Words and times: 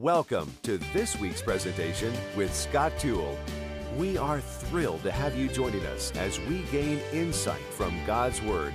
Welcome 0.00 0.54
to 0.62 0.78
this 0.92 1.18
week's 1.18 1.42
presentation 1.42 2.14
with 2.36 2.54
Scott 2.54 2.92
Toole. 3.00 3.36
We 3.96 4.16
are 4.16 4.40
thrilled 4.40 5.02
to 5.02 5.10
have 5.10 5.36
you 5.36 5.48
joining 5.48 5.84
us 5.86 6.12
as 6.12 6.38
we 6.42 6.60
gain 6.70 7.00
insight 7.12 7.64
from 7.72 7.98
God's 8.06 8.40
Word. 8.40 8.72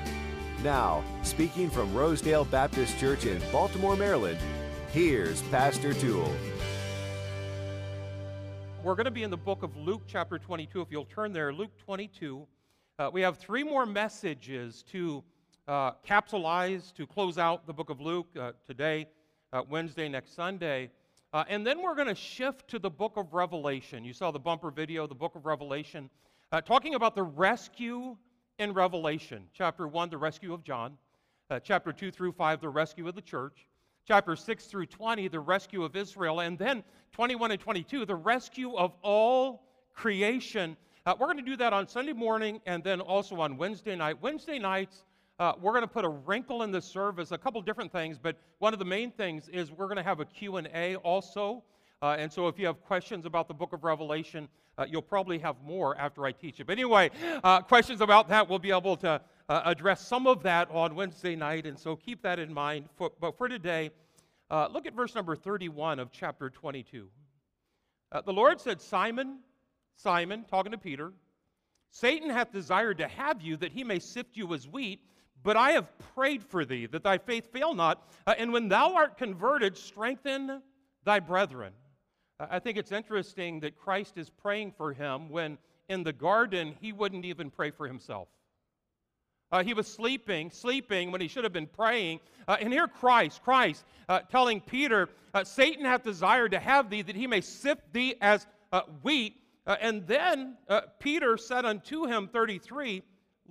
Now, 0.63 1.01
speaking 1.21 1.70
from 1.70 1.94
Rosedale 1.94 2.44
Baptist 2.44 2.99
Church 2.99 3.25
in 3.25 3.41
Baltimore, 3.54 3.96
Maryland, 3.96 4.38
here's 4.91 5.41
Pastor 5.44 5.94
Toole. 5.94 6.29
We're 8.84 8.96
going 8.96 9.05
to 9.05 9.12
be 9.12 9.24
in 9.24 9.32
the 9.32 9.38
book 9.38 9.64
of 9.64 9.78
Luke, 9.78 10.02
chapter 10.05 10.38
22. 10.38 10.82
If 10.82 10.92
you'll 10.92 11.05
turn 11.05 11.32
there, 11.32 11.54
Luke 11.54 11.71
22. 11.86 12.46
Uh, 13.00 13.10
we 13.14 13.21
have 13.21 13.38
three 13.38 13.64
more 13.64 13.86
messages 13.86 14.84
to 14.92 15.24
uh, 15.70 15.92
capsulize, 16.05 16.94
to 16.96 17.08
close 17.08 17.38
out 17.38 17.66
the 17.66 17.74
book 17.74 17.90
of 17.90 18.02
Luke 18.02 18.28
uh, 18.38 18.52
today, 18.68 19.08
uh, 19.54 19.62
Wednesday, 19.70 20.10
next 20.10 20.36
Sunday. 20.36 20.92
Uh, 21.34 21.43
and 21.50 21.65
then 21.65 21.81
we're 21.81 21.95
going 21.95 22.07
to 22.07 22.13
shift 22.13 22.68
to 22.68 22.77
the 22.77 22.91
book 22.91 23.13
of 23.17 23.34
Revelation. 23.34 24.05
You 24.05 24.13
saw 24.13 24.30
the 24.30 24.39
bumper 24.39 24.70
video, 24.70 25.08
the 25.08 25.16
book 25.16 25.34
of 25.34 25.48
Revelation, 25.48 26.12
uh, 26.52 26.62
talking 26.62 26.94
about 26.94 27.16
the 27.16 27.23
rescue 27.23 28.16
in 28.59 28.71
Revelation. 28.71 29.48
Chapter 29.52 29.88
1, 29.88 30.11
the 30.11 30.17
rescue 30.20 30.53
of 30.53 30.63
John. 30.63 30.95
Uh, 31.49 31.59
chapter 31.59 31.91
2 31.91 32.11
through 32.11 32.34
5, 32.34 32.61
the 32.61 32.70
rescue 32.70 33.08
of 33.08 33.16
the 33.16 33.22
church. 33.22 33.66
Chapter 34.08 34.35
6 34.35 34.66
through 34.66 34.85
20, 34.85 35.27
the 35.27 35.39
rescue 35.39 35.84
of 35.84 35.95
Israel. 35.95 36.41
And 36.41 36.55
then 36.55 36.84
21 37.13 37.50
and 37.50 37.59
22, 37.59 38.05
the 38.05 38.16
rescue 38.16 38.75
of 38.75 38.94
all 39.02 39.63
creation. 39.95 40.77
Uh, 41.08 41.16
we're 41.20 41.25
going 41.25 41.38
to 41.38 41.44
do 41.44 41.58
that 41.58 41.73
on 41.73 41.88
Sunday 41.88 42.13
morning 42.13 42.61
and 42.67 42.84
then 42.84 43.02
also 43.02 43.41
on 43.41 43.58
Wednesday 43.58 43.95
night. 43.95 44.22
Wednesday 44.22 44.59
nights, 44.59 45.03
uh, 45.40 45.54
we're 45.60 45.72
going 45.72 45.84
to 45.84 45.88
put 45.88 46.05
a 46.05 46.10
wrinkle 46.10 46.62
in 46.62 46.72
the 46.72 46.82
service, 46.82 47.32
a 47.32 47.38
couple 47.38 47.62
different 47.62 47.92
things, 47.92 48.20
but 48.22 48.38
one 48.60 48.72
of 48.73 48.80
the 48.80 48.86
main 48.86 49.12
things 49.12 49.50
is 49.50 49.72
we're 49.72 49.88
going 49.88 49.98
to 49.98 50.04
have 50.04 50.20
a 50.20 50.26
Q&A 50.26 50.96
also. 50.98 51.64
Uh, 52.02 52.16
and 52.20 52.32
so 52.32 52.48
if 52.48 52.59
you 52.59 52.66
have 52.68 52.82
questions 52.84 53.26
about 53.26 53.48
the 53.48 53.54
book 53.54 53.73
of 53.73 53.84
Revelation, 53.84 54.48
uh, 54.78 54.86
you'll 54.88 55.02
probably 55.02 55.40
have 55.40 55.56
more 55.66 55.98
after 55.98 56.25
I 56.25 56.34
teach 56.34 56.59
it. 56.59 56.67
But 56.67 56.73
anyway, 56.73 57.09
uh, 57.44 57.62
questions 57.62 58.02
about 58.02 58.30
that, 58.30 58.48
we'll 58.48 58.59
be 58.59 58.72
able 58.72 58.95
to 58.98 59.22
uh, 59.50 59.62
address 59.66 60.06
some 60.06 60.28
of 60.28 60.44
that 60.44 60.70
on 60.70 60.95
Wednesday 60.95 61.36
night. 61.36 61.66
And 61.66 61.80
so 61.80 61.95
keep 61.95 62.22
that 62.23 62.40
in 62.40 62.53
mind. 62.53 62.90
For, 62.95 63.12
but 63.20 63.38
for 63.38 63.47
today, 63.47 63.92
uh, 64.52 64.68
look 64.72 64.86
at 64.86 64.94
verse 64.94 65.16
number 65.16 65.36
31 65.36 66.00
of 66.00 66.12
chapter 66.12 66.50
22. 66.50 67.08
the 68.25 68.34
Lord 68.34 68.62
said, 68.62 68.81
Simon, 68.81 69.40
Simon, 69.95 70.45
talking 70.50 70.72
to 70.73 70.78
Peter, 70.78 71.12
Satan 71.90 72.30
hath 72.30 72.52
desired 72.52 72.97
to 72.97 73.08
have 73.08 73.42
you 73.42 73.56
that 73.58 73.72
he 73.72 73.84
may 73.84 74.00
sift 74.00 74.36
you 74.36 74.53
as 74.53 74.68
wheat. 74.68 75.00
But 75.44 75.58
I 75.58 75.72
have 75.72 75.88
prayed 76.16 76.41
for 76.44 76.63
thee, 76.63 76.86
that 76.88 77.03
thy 77.03 77.17
faith 77.17 77.52
fail 77.52 77.73
not. 77.73 78.09
Uh, 78.25 78.33
and 78.38 78.53
when 78.53 78.69
thou 78.69 78.95
art 78.95 79.17
converted, 79.17 79.77
strengthen 79.77 80.61
thy 81.03 81.19
brethren. 81.19 81.73
Uh, 82.39 82.47
I 82.50 82.59
think 82.59 82.77
it's 82.77 82.91
interesting 82.91 83.59
that 83.59 83.77
Christ 83.77 84.17
is 84.17 84.30
praying 84.30 84.73
for 84.77 84.94
him 84.94 85.30
when 85.30 85.58
in 85.89 86.03
the 86.03 86.13
garden 86.13 86.75
he 86.80 86.94
wouldn't 86.94 87.25
even 87.25 87.50
pray 87.50 87.72
for 87.72 87.88
himself. 87.88 88.30
Uh, 89.52 89.63
he 89.63 89.73
was 89.73 89.85
sleeping, 89.85 90.50
sleeping 90.50 91.11
when 91.11 91.22
he 91.22 91.27
should 91.27 91.44
have 91.44 91.53
been 91.53 91.67
praying. 91.67 92.19
Uh, 92.47 92.57
and 92.59 92.73
here 92.73 92.88
Christ, 92.88 93.44
Christ, 93.44 93.85
uh, 94.09 94.22
telling 94.22 94.61
Peter, 94.61 95.09
uh, 95.33 95.44
Satan 95.44 95.85
hath 95.85 96.03
desired 96.03 96.52
to 96.52 96.59
have 96.59 96.89
thee 96.89 97.03
that 97.03 97.16
he 97.16 97.28
may 97.28 97.41
sift 97.41 97.94
thee 97.94 98.16
as 98.22 98.47
wheat. 99.03 99.35
and 99.67 100.07
then 100.07 100.57
Peter 101.00 101.38
said 101.38 101.66
unto 101.66 102.07
him, 102.07 102.28
33, 102.28 103.03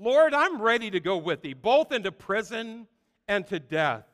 Lord, 0.03 0.34
I'm 0.34 0.61
ready 0.61 0.91
to 0.91 0.98
go 0.98 1.17
with 1.17 1.42
thee, 1.42 1.55
both 1.55 1.92
into 1.92 2.11
prison 2.11 2.89
and 3.28 3.47
to 3.47 3.61
death. 3.61 4.05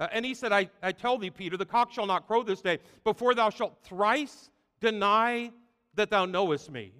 Uh, 0.00 0.08
and 0.10 0.24
he 0.24 0.34
said, 0.34 0.50
I, 0.50 0.68
I 0.82 0.90
tell 0.90 1.16
thee, 1.16 1.30
Peter, 1.30 1.56
the 1.56 1.64
cock 1.64 1.92
shall 1.92 2.06
not 2.06 2.26
crow 2.26 2.42
this 2.42 2.60
day 2.60 2.80
before 3.04 3.34
thou 3.34 3.48
shalt 3.48 3.78
thrice 3.84 4.50
deny 4.80 5.52
that 5.94 6.10
thou 6.10 6.24
knowest 6.24 6.72
me. 6.72 6.92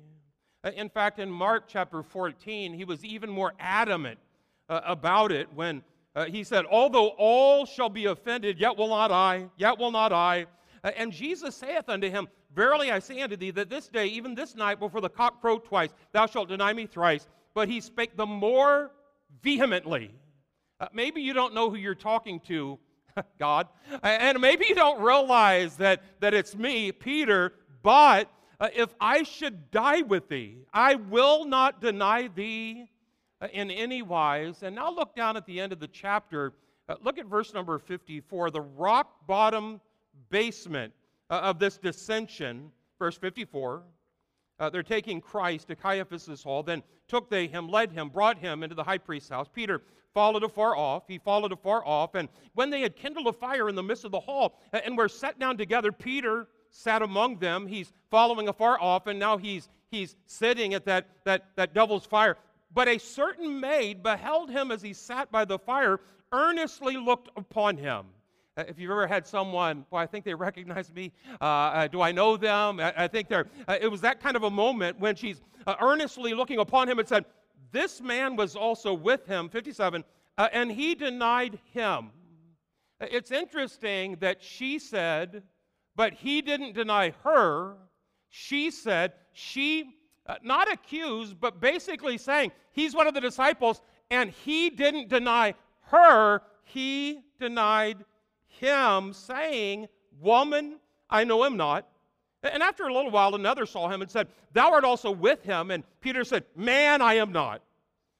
Uh, 0.62 0.70
in 0.76 0.88
fact, 0.88 1.18
in 1.18 1.28
Mark 1.28 1.64
chapter 1.66 2.00
14, 2.00 2.74
he 2.74 2.84
was 2.84 3.04
even 3.04 3.28
more 3.28 3.54
adamant 3.58 4.20
uh, 4.68 4.82
about 4.84 5.32
it 5.32 5.52
when 5.52 5.82
uh, 6.14 6.26
he 6.26 6.44
said, 6.44 6.64
Although 6.70 7.08
all 7.18 7.66
shall 7.66 7.88
be 7.88 8.04
offended, 8.04 8.60
yet 8.60 8.76
will 8.76 8.88
not 8.88 9.10
I, 9.10 9.48
yet 9.56 9.78
will 9.78 9.90
not 9.90 10.12
I. 10.12 10.46
Uh, 10.84 10.92
and 10.96 11.12
Jesus 11.12 11.56
saith 11.56 11.88
unto 11.88 12.08
him, 12.08 12.28
Verily 12.54 12.92
I 12.92 13.00
say 13.00 13.20
unto 13.20 13.36
thee 13.36 13.50
that 13.50 13.68
this 13.68 13.88
day, 13.88 14.06
even 14.06 14.36
this 14.36 14.54
night, 14.54 14.78
before 14.78 15.00
the 15.00 15.08
cock 15.08 15.40
crow 15.40 15.58
twice, 15.58 15.90
thou 16.12 16.26
shalt 16.26 16.48
deny 16.48 16.72
me 16.72 16.86
thrice 16.86 17.26
but 17.58 17.68
he 17.68 17.80
spake 17.80 18.16
the 18.16 18.24
more 18.24 18.92
vehemently. 19.42 20.12
Uh, 20.78 20.86
maybe 20.92 21.20
you 21.20 21.32
don't 21.32 21.54
know 21.54 21.68
who 21.68 21.74
you're 21.74 21.92
talking 21.92 22.38
to, 22.38 22.78
God, 23.40 23.66
and 24.04 24.40
maybe 24.40 24.66
you 24.68 24.76
don't 24.76 25.02
realize 25.02 25.76
that, 25.78 26.04
that 26.20 26.34
it's 26.34 26.54
me, 26.54 26.92
Peter, 26.92 27.54
but 27.82 28.30
uh, 28.60 28.68
if 28.76 28.94
I 29.00 29.24
should 29.24 29.72
die 29.72 30.02
with 30.02 30.28
thee, 30.28 30.66
I 30.72 30.94
will 30.94 31.46
not 31.46 31.80
deny 31.80 32.28
thee 32.28 32.88
uh, 33.40 33.48
in 33.52 33.72
any 33.72 34.02
wise. 34.02 34.62
And 34.62 34.76
now 34.76 34.94
look 34.94 35.16
down 35.16 35.36
at 35.36 35.44
the 35.44 35.58
end 35.58 35.72
of 35.72 35.80
the 35.80 35.88
chapter. 35.88 36.52
Uh, 36.88 36.94
look 37.02 37.18
at 37.18 37.26
verse 37.26 37.52
number 37.52 37.76
54, 37.80 38.52
the 38.52 38.60
rock 38.60 39.26
bottom 39.26 39.80
basement 40.30 40.92
uh, 41.28 41.40
of 41.40 41.58
this 41.58 41.76
dissension, 41.76 42.70
verse 43.00 43.18
54. 43.18 43.82
Uh, 44.60 44.68
they're 44.68 44.82
taking 44.82 45.20
Christ 45.20 45.68
to 45.68 45.76
Caiaphas' 45.76 46.42
hall. 46.42 46.62
Then 46.62 46.82
took 47.06 47.30
they 47.30 47.46
him, 47.46 47.68
led 47.68 47.92
him, 47.92 48.08
brought 48.08 48.38
him 48.38 48.62
into 48.62 48.74
the 48.74 48.82
high 48.84 48.98
priest's 48.98 49.30
house. 49.30 49.48
Peter 49.52 49.82
followed 50.14 50.42
afar 50.42 50.76
off. 50.76 51.04
He 51.06 51.18
followed 51.18 51.52
afar 51.52 51.84
off. 51.86 52.14
And 52.14 52.28
when 52.54 52.70
they 52.70 52.80
had 52.80 52.96
kindled 52.96 53.28
a 53.28 53.32
fire 53.32 53.68
in 53.68 53.74
the 53.74 53.82
midst 53.82 54.04
of 54.04 54.10
the 54.10 54.20
hall 54.20 54.60
and 54.72 54.96
were 54.96 55.08
set 55.08 55.38
down 55.38 55.56
together, 55.56 55.92
Peter 55.92 56.48
sat 56.70 57.02
among 57.02 57.38
them. 57.38 57.66
He's 57.66 57.92
following 58.10 58.48
afar 58.48 58.80
off, 58.80 59.06
and 59.06 59.18
now 59.18 59.36
he's, 59.36 59.68
he's 59.90 60.16
sitting 60.26 60.74
at 60.74 60.84
that, 60.86 61.06
that, 61.24 61.46
that 61.56 61.72
devil's 61.72 62.04
fire. 62.04 62.36
But 62.74 62.88
a 62.88 62.98
certain 62.98 63.60
maid 63.60 64.02
beheld 64.02 64.50
him 64.50 64.70
as 64.70 64.82
he 64.82 64.92
sat 64.92 65.30
by 65.30 65.44
the 65.44 65.58
fire, 65.58 66.00
earnestly 66.32 66.96
looked 66.96 67.30
upon 67.36 67.76
him. 67.76 68.06
Uh, 68.58 68.64
if 68.66 68.78
you've 68.78 68.90
ever 68.90 69.06
had 69.06 69.24
someone, 69.24 69.86
well, 69.90 70.02
I 70.02 70.06
think 70.06 70.24
they 70.24 70.34
recognize 70.34 70.92
me. 70.92 71.12
Uh, 71.40 71.44
uh, 71.44 71.86
do 71.86 72.02
I 72.02 72.10
know 72.10 72.36
them? 72.36 72.80
I, 72.80 72.92
I 73.04 73.08
think 73.08 73.28
they're. 73.28 73.46
Uh, 73.68 73.76
it 73.80 73.86
was 73.86 74.00
that 74.00 74.20
kind 74.20 74.36
of 74.36 74.42
a 74.42 74.50
moment 74.50 74.98
when 74.98 75.14
she's 75.14 75.40
uh, 75.66 75.76
earnestly 75.80 76.34
looking 76.34 76.58
upon 76.58 76.88
him 76.88 76.98
and 76.98 77.06
said, 77.06 77.24
"This 77.70 78.00
man 78.00 78.34
was 78.34 78.56
also 78.56 78.92
with 78.92 79.26
him." 79.26 79.48
57, 79.48 80.02
uh, 80.36 80.48
and 80.52 80.72
he 80.72 80.96
denied 80.96 81.60
him. 81.72 82.10
It's 83.00 83.30
interesting 83.30 84.16
that 84.18 84.42
she 84.42 84.80
said, 84.80 85.44
but 85.94 86.12
he 86.12 86.42
didn't 86.42 86.74
deny 86.74 87.12
her. 87.22 87.76
She 88.28 88.72
said 88.72 89.12
she, 89.32 89.84
not 90.42 90.70
accused, 90.70 91.38
but 91.40 91.60
basically 91.60 92.18
saying 92.18 92.50
he's 92.72 92.92
one 92.92 93.06
of 93.06 93.14
the 93.14 93.20
disciples, 93.20 93.80
and 94.10 94.30
he 94.30 94.68
didn't 94.68 95.08
deny 95.08 95.54
her. 95.82 96.42
He 96.64 97.20
denied 97.38 98.04
him, 98.58 99.12
saying, 99.12 99.88
Woman, 100.20 100.76
I 101.08 101.24
know 101.24 101.44
him 101.44 101.56
not. 101.56 101.86
And 102.42 102.62
after 102.62 102.84
a 102.84 102.92
little 102.92 103.10
while, 103.10 103.34
another 103.34 103.66
saw 103.66 103.88
him 103.88 104.02
and 104.02 104.10
said, 104.10 104.28
Thou 104.52 104.70
art 104.72 104.84
also 104.84 105.10
with 105.10 105.42
him. 105.42 105.70
And 105.70 105.84
Peter 106.00 106.24
said, 106.24 106.44
Man, 106.54 107.02
I 107.02 107.14
am 107.14 107.32
not. 107.32 107.62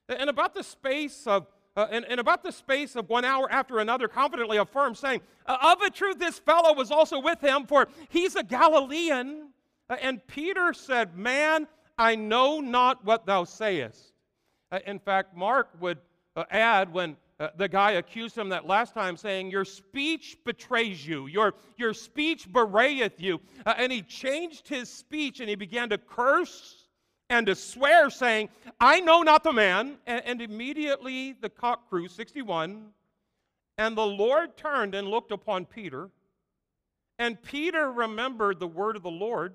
And 0.09 0.31
about 0.31 0.55
the 0.55 0.63
space 0.63 1.27
of 1.27 1.47
uh, 1.77 1.87
and, 1.93 2.05
and, 2.07 2.19
about 2.19 2.43
the 2.43 2.51
space 2.51 2.97
of 2.97 3.09
one 3.09 3.25
hour 3.25 3.47
after 3.53 3.79
another, 3.79 4.09
confidently 4.09 4.57
affirmed, 4.57 4.97
saying, 4.97 5.21
Of 5.47 5.81
a 5.81 5.91
truth, 5.91 6.19
this 6.19 6.37
fellow 6.37 6.75
was 6.75 6.91
also 6.91 7.21
with 7.21 7.41
him, 7.41 7.67
for 7.67 7.87
he's 8.09 8.35
a 8.35 8.43
Galilean. 8.43 9.51
Uh, 9.89 9.97
and 10.03 10.27
Peter 10.27 10.73
said, 10.73 11.17
Man, 11.17 11.69
I 11.97 12.17
know 12.17 12.59
not 12.59 13.05
what 13.05 13.27
thou 13.27 13.45
sayest. 13.45 14.13
Uh, 14.73 14.81
in 14.87 14.99
fact, 14.99 15.37
Mark 15.37 15.69
would 15.79 15.99
uh, 16.35 16.45
add 16.51 16.93
when 16.93 17.17
uh, 17.41 17.49
the 17.57 17.69
guy 17.69 17.93
accused 17.93 18.37
him 18.37 18.49
that 18.49 18.67
last 18.67 18.95
time, 18.95 19.17
saying, 19.17 19.51
Your 19.51 19.65
speech 19.65 20.39
betrays 20.45 21.07
you, 21.07 21.27
your, 21.29 21.55
your 21.77 21.95
speech 21.95 22.51
bewrayeth 22.53 23.21
you. 23.21 23.41
Uh, 23.65 23.75
and 23.77 23.93
he 23.93 24.03
changed 24.03 24.67
his 24.67 24.91
speech 24.91 25.39
and 25.41 25.49
he 25.49 25.55
began 25.55 25.89
to 25.91 25.99
curse 25.99 26.89
and 27.31 27.47
to 27.47 27.55
swear, 27.55 28.11
saying, 28.11 28.49
I 28.81 29.01
know 29.01 29.23
not 29.23 29.45
the 29.45 29.53
man. 29.53 29.99
And, 30.07 30.23
and 30.25 30.43
immediately 30.43 31.33
the 31.33 31.49
cock 31.49 31.89
crew, 31.89 32.09
61, 32.09 32.87
and 33.77 33.97
the 33.97 34.07
Lord 34.07 34.57
turned 34.57 34.95
and 34.95 35.07
looked 35.07 35.31
upon 35.31 35.65
Peter. 35.65 36.11
And 37.21 37.41
Peter 37.41 37.93
remembered 37.93 38.59
the 38.59 38.67
word 38.67 38.97
of 38.97 39.03
the 39.03 39.11
Lord, 39.11 39.55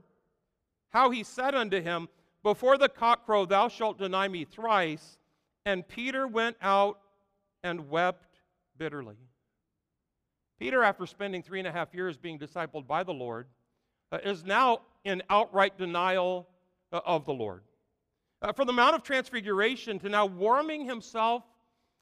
how 0.89 1.09
he 1.09 1.23
said 1.23 1.55
unto 1.55 1.81
him, 1.81 2.07
Before 2.43 2.77
the 2.77 2.89
cock 2.89 3.25
crow, 3.25 3.45
thou 3.45 3.67
shalt 3.67 3.97
deny 3.97 4.29
me 4.29 4.45
thrice. 4.45 5.17
And 5.65 5.87
Peter 5.87 6.27
went 6.27 6.57
out 6.61 6.99
and 7.63 7.89
wept 7.89 8.39
bitterly. 8.77 9.15
Peter, 10.59 10.83
after 10.83 11.05
spending 11.05 11.41
three 11.41 11.59
and 11.59 11.67
a 11.67 11.71
half 11.71 11.93
years 11.93 12.17
being 12.17 12.37
discipled 12.37 12.87
by 12.87 13.03
the 13.03 13.13
Lord, 13.13 13.47
uh, 14.11 14.19
is 14.23 14.43
now 14.43 14.81
in 15.03 15.21
outright 15.29 15.77
denial 15.77 16.47
uh, 16.91 16.99
of 17.05 17.25
the 17.25 17.33
Lord. 17.33 17.63
Uh, 18.41 18.51
from 18.51 18.67
the 18.67 18.73
Mount 18.73 18.95
of 18.95 19.03
Transfiguration 19.03 19.99
to 19.99 20.09
now 20.09 20.25
warming 20.25 20.85
himself 20.85 21.43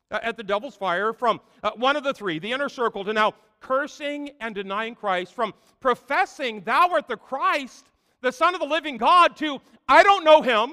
uh, 0.10 0.20
at 0.22 0.38
the 0.38 0.44
devil's 0.44 0.76
fire 0.76 1.14
from 1.14 1.40
uh, 1.64 1.72
one 1.76 1.96
of 1.96 2.04
the 2.04 2.14
three, 2.14 2.40
the 2.40 2.52
inner 2.52 2.70
circle, 2.70 3.06
to 3.06 3.14
now 3.14 3.34
cursing 3.60 4.32
and 4.42 4.56
denying 4.56 4.96
Christ, 4.96 5.34
from 5.34 5.54
professing 5.80 6.62
thou 6.62 6.90
art 6.92 7.08
the 7.08 7.16
Christ, 7.16 7.86
the 8.22 8.32
Son 8.32 8.54
of 8.54 8.60
the 8.60 8.68
living 8.68 8.98
God, 8.98 9.38
to 9.38 9.62
I 9.88 10.04
don't 10.04 10.24
know 10.24 10.42
him, 10.42 10.72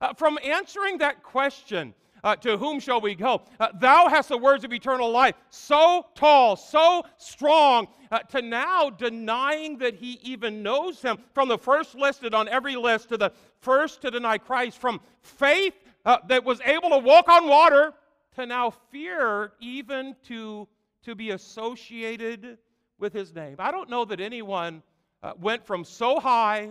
uh, 0.00 0.14
from 0.14 0.38
answering 0.42 0.98
that 0.98 1.22
question, 1.22 1.94
uh, 2.24 2.34
to 2.36 2.56
whom 2.56 2.80
shall 2.80 3.00
we 3.00 3.14
go? 3.14 3.42
Uh, 3.60 3.68
thou 3.74 4.08
hast 4.08 4.30
the 4.30 4.38
words 4.38 4.64
of 4.64 4.72
eternal 4.72 5.10
life, 5.10 5.34
so 5.50 6.06
tall, 6.14 6.56
so 6.56 7.04
strong, 7.18 7.86
uh, 8.10 8.18
to 8.20 8.42
now 8.42 8.90
denying 8.90 9.78
that 9.78 9.94
he 9.94 10.18
even 10.22 10.62
knows 10.62 11.00
him, 11.02 11.18
from 11.34 11.48
the 11.48 11.58
first 11.58 11.94
listed 11.94 12.34
on 12.34 12.48
every 12.48 12.74
list 12.74 13.10
to 13.10 13.18
the 13.18 13.30
first 13.60 14.00
to 14.02 14.10
deny 14.10 14.38
Christ, 14.38 14.78
from 14.78 15.00
faith 15.20 15.74
uh, 16.04 16.18
that 16.28 16.44
was 16.44 16.60
able 16.62 16.90
to 16.90 16.98
walk 16.98 17.28
on 17.28 17.46
water 17.46 17.92
to 18.36 18.46
now 18.46 18.70
fear 18.90 19.52
even 19.60 20.16
to, 20.24 20.66
to 21.04 21.14
be 21.14 21.30
associated 21.30 22.58
with 22.98 23.12
his 23.12 23.34
name. 23.34 23.56
I 23.58 23.70
don't 23.70 23.90
know 23.90 24.04
that 24.06 24.20
anyone 24.20 24.82
uh, 25.22 25.34
went 25.38 25.64
from 25.66 25.84
so 25.84 26.18
high 26.18 26.70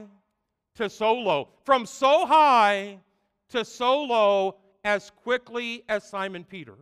to 0.75 0.89
so 0.89 1.13
low, 1.13 1.49
from 1.63 1.85
so 1.85 2.25
high 2.25 2.97
to 3.49 3.63
so 3.63 4.01
low 4.03 4.55
as 4.83 5.11
quickly 5.23 5.83
as 5.89 6.03
Simon 6.03 6.43
Peter. 6.43 6.75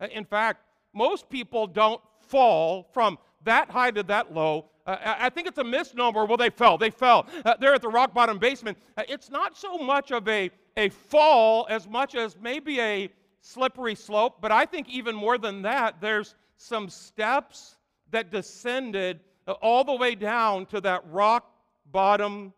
Uh, 0.00 0.08
in 0.12 0.24
fact, 0.24 0.62
most 0.92 1.28
people 1.28 1.66
don't 1.66 2.00
fall 2.20 2.88
from 2.92 3.18
that 3.44 3.70
high 3.70 3.90
to 3.90 4.02
that 4.04 4.32
low. 4.32 4.66
Uh, 4.86 4.96
I 5.02 5.30
think 5.30 5.48
it's 5.48 5.58
a 5.58 5.64
misnomer. 5.64 6.24
Well, 6.24 6.36
they 6.36 6.50
fell. 6.50 6.78
They 6.78 6.90
fell. 6.90 7.26
Uh, 7.44 7.54
they're 7.60 7.74
at 7.74 7.82
the 7.82 7.88
rock 7.88 8.14
bottom 8.14 8.38
basement. 8.38 8.78
Uh, 8.96 9.02
it's 9.08 9.30
not 9.30 9.56
so 9.56 9.78
much 9.78 10.12
of 10.12 10.28
a, 10.28 10.50
a 10.76 10.88
fall 10.90 11.66
as 11.68 11.88
much 11.88 12.14
as 12.14 12.36
maybe 12.40 12.80
a 12.80 13.08
slippery 13.40 13.94
slope, 13.94 14.38
but 14.40 14.52
I 14.52 14.64
think 14.64 14.88
even 14.88 15.14
more 15.14 15.38
than 15.38 15.62
that, 15.62 16.00
there's 16.00 16.34
some 16.56 16.88
steps 16.88 17.76
that 18.10 18.30
descended 18.30 19.20
uh, 19.46 19.52
all 19.62 19.84
the 19.84 19.94
way 19.94 20.14
down 20.14 20.66
to 20.66 20.80
that 20.80 21.02
rock 21.10 21.50
bottom 21.90 22.52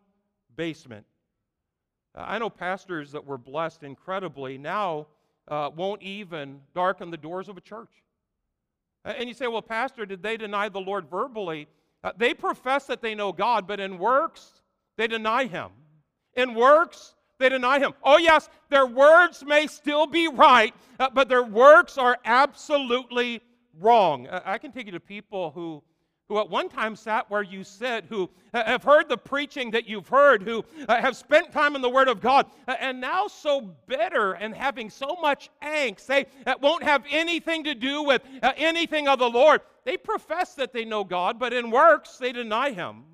basement. 0.55 1.05
Uh, 2.15 2.25
I 2.27 2.39
know 2.39 2.49
pastors 2.49 3.11
that 3.11 3.25
were 3.25 3.37
blessed 3.37 3.83
incredibly 3.83 4.57
now 4.57 5.07
uh, 5.47 5.69
won't 5.75 6.01
even 6.01 6.61
darken 6.73 7.11
the 7.11 7.17
doors 7.17 7.49
of 7.49 7.57
a 7.57 7.61
church. 7.61 7.89
And 9.05 9.27
you 9.27 9.33
say, 9.33 9.47
well, 9.47 9.61
Pastor, 9.61 10.05
did 10.05 10.21
they 10.21 10.37
deny 10.37 10.69
the 10.69 10.79
Lord 10.79 11.09
verbally? 11.09 11.67
Uh, 12.03 12.11
they 12.17 12.33
profess 12.33 12.85
that 12.85 13.01
they 13.01 13.15
know 13.15 13.31
God, 13.31 13.67
but 13.67 13.79
in 13.79 13.97
works, 13.97 14.61
they 14.97 15.07
deny 15.07 15.45
Him. 15.45 15.69
In 16.35 16.53
works, 16.53 17.15
they 17.39 17.49
deny 17.49 17.79
Him. 17.79 17.93
Oh, 18.03 18.17
yes, 18.17 18.49
their 18.69 18.85
words 18.85 19.43
may 19.43 19.67
still 19.67 20.05
be 20.05 20.27
right, 20.27 20.73
uh, 20.99 21.09
but 21.13 21.29
their 21.29 21.43
works 21.43 21.97
are 21.97 22.17
absolutely 22.25 23.41
wrong. 23.79 24.27
Uh, 24.27 24.41
I 24.45 24.57
can 24.57 24.71
take 24.71 24.85
you 24.85 24.91
to 24.91 24.99
people 24.99 25.51
who 25.51 25.81
who 26.29 26.39
at 26.39 26.47
one 26.47 26.69
time 26.69 26.95
sat 26.95 27.29
where 27.29 27.41
you 27.41 27.63
sit, 27.63 28.05
who 28.05 28.29
have 28.53 28.83
heard 28.83 29.09
the 29.09 29.17
preaching 29.17 29.71
that 29.71 29.89
you've 29.89 30.07
heard, 30.07 30.43
who 30.43 30.63
uh, 30.87 31.01
have 31.01 31.17
spent 31.17 31.51
time 31.51 31.75
in 31.75 31.81
the 31.81 31.89
Word 31.89 32.07
of 32.07 32.21
God, 32.21 32.45
uh, 32.67 32.75
and 32.79 33.01
now 33.01 33.27
so 33.27 33.75
bitter 33.87 34.33
and 34.33 34.53
having 34.53 34.91
so 34.91 35.17
much 35.21 35.49
angst, 35.63 36.05
they 36.05 36.27
uh, 36.45 36.53
won't 36.61 36.83
have 36.83 37.03
anything 37.09 37.63
to 37.63 37.73
do 37.73 38.03
with 38.03 38.21
anything 38.57 39.07
of 39.07 39.17
the 39.17 39.29
Lord. 39.29 39.61
They 39.85 39.97
profess 39.97 40.53
that 40.53 40.71
they 40.71 40.85
know 40.85 41.03
God, 41.03 41.39
but 41.39 41.51
in 41.51 41.71
works 41.71 42.17
they 42.17 42.31
deny 42.31 42.71
Him. 42.71 43.05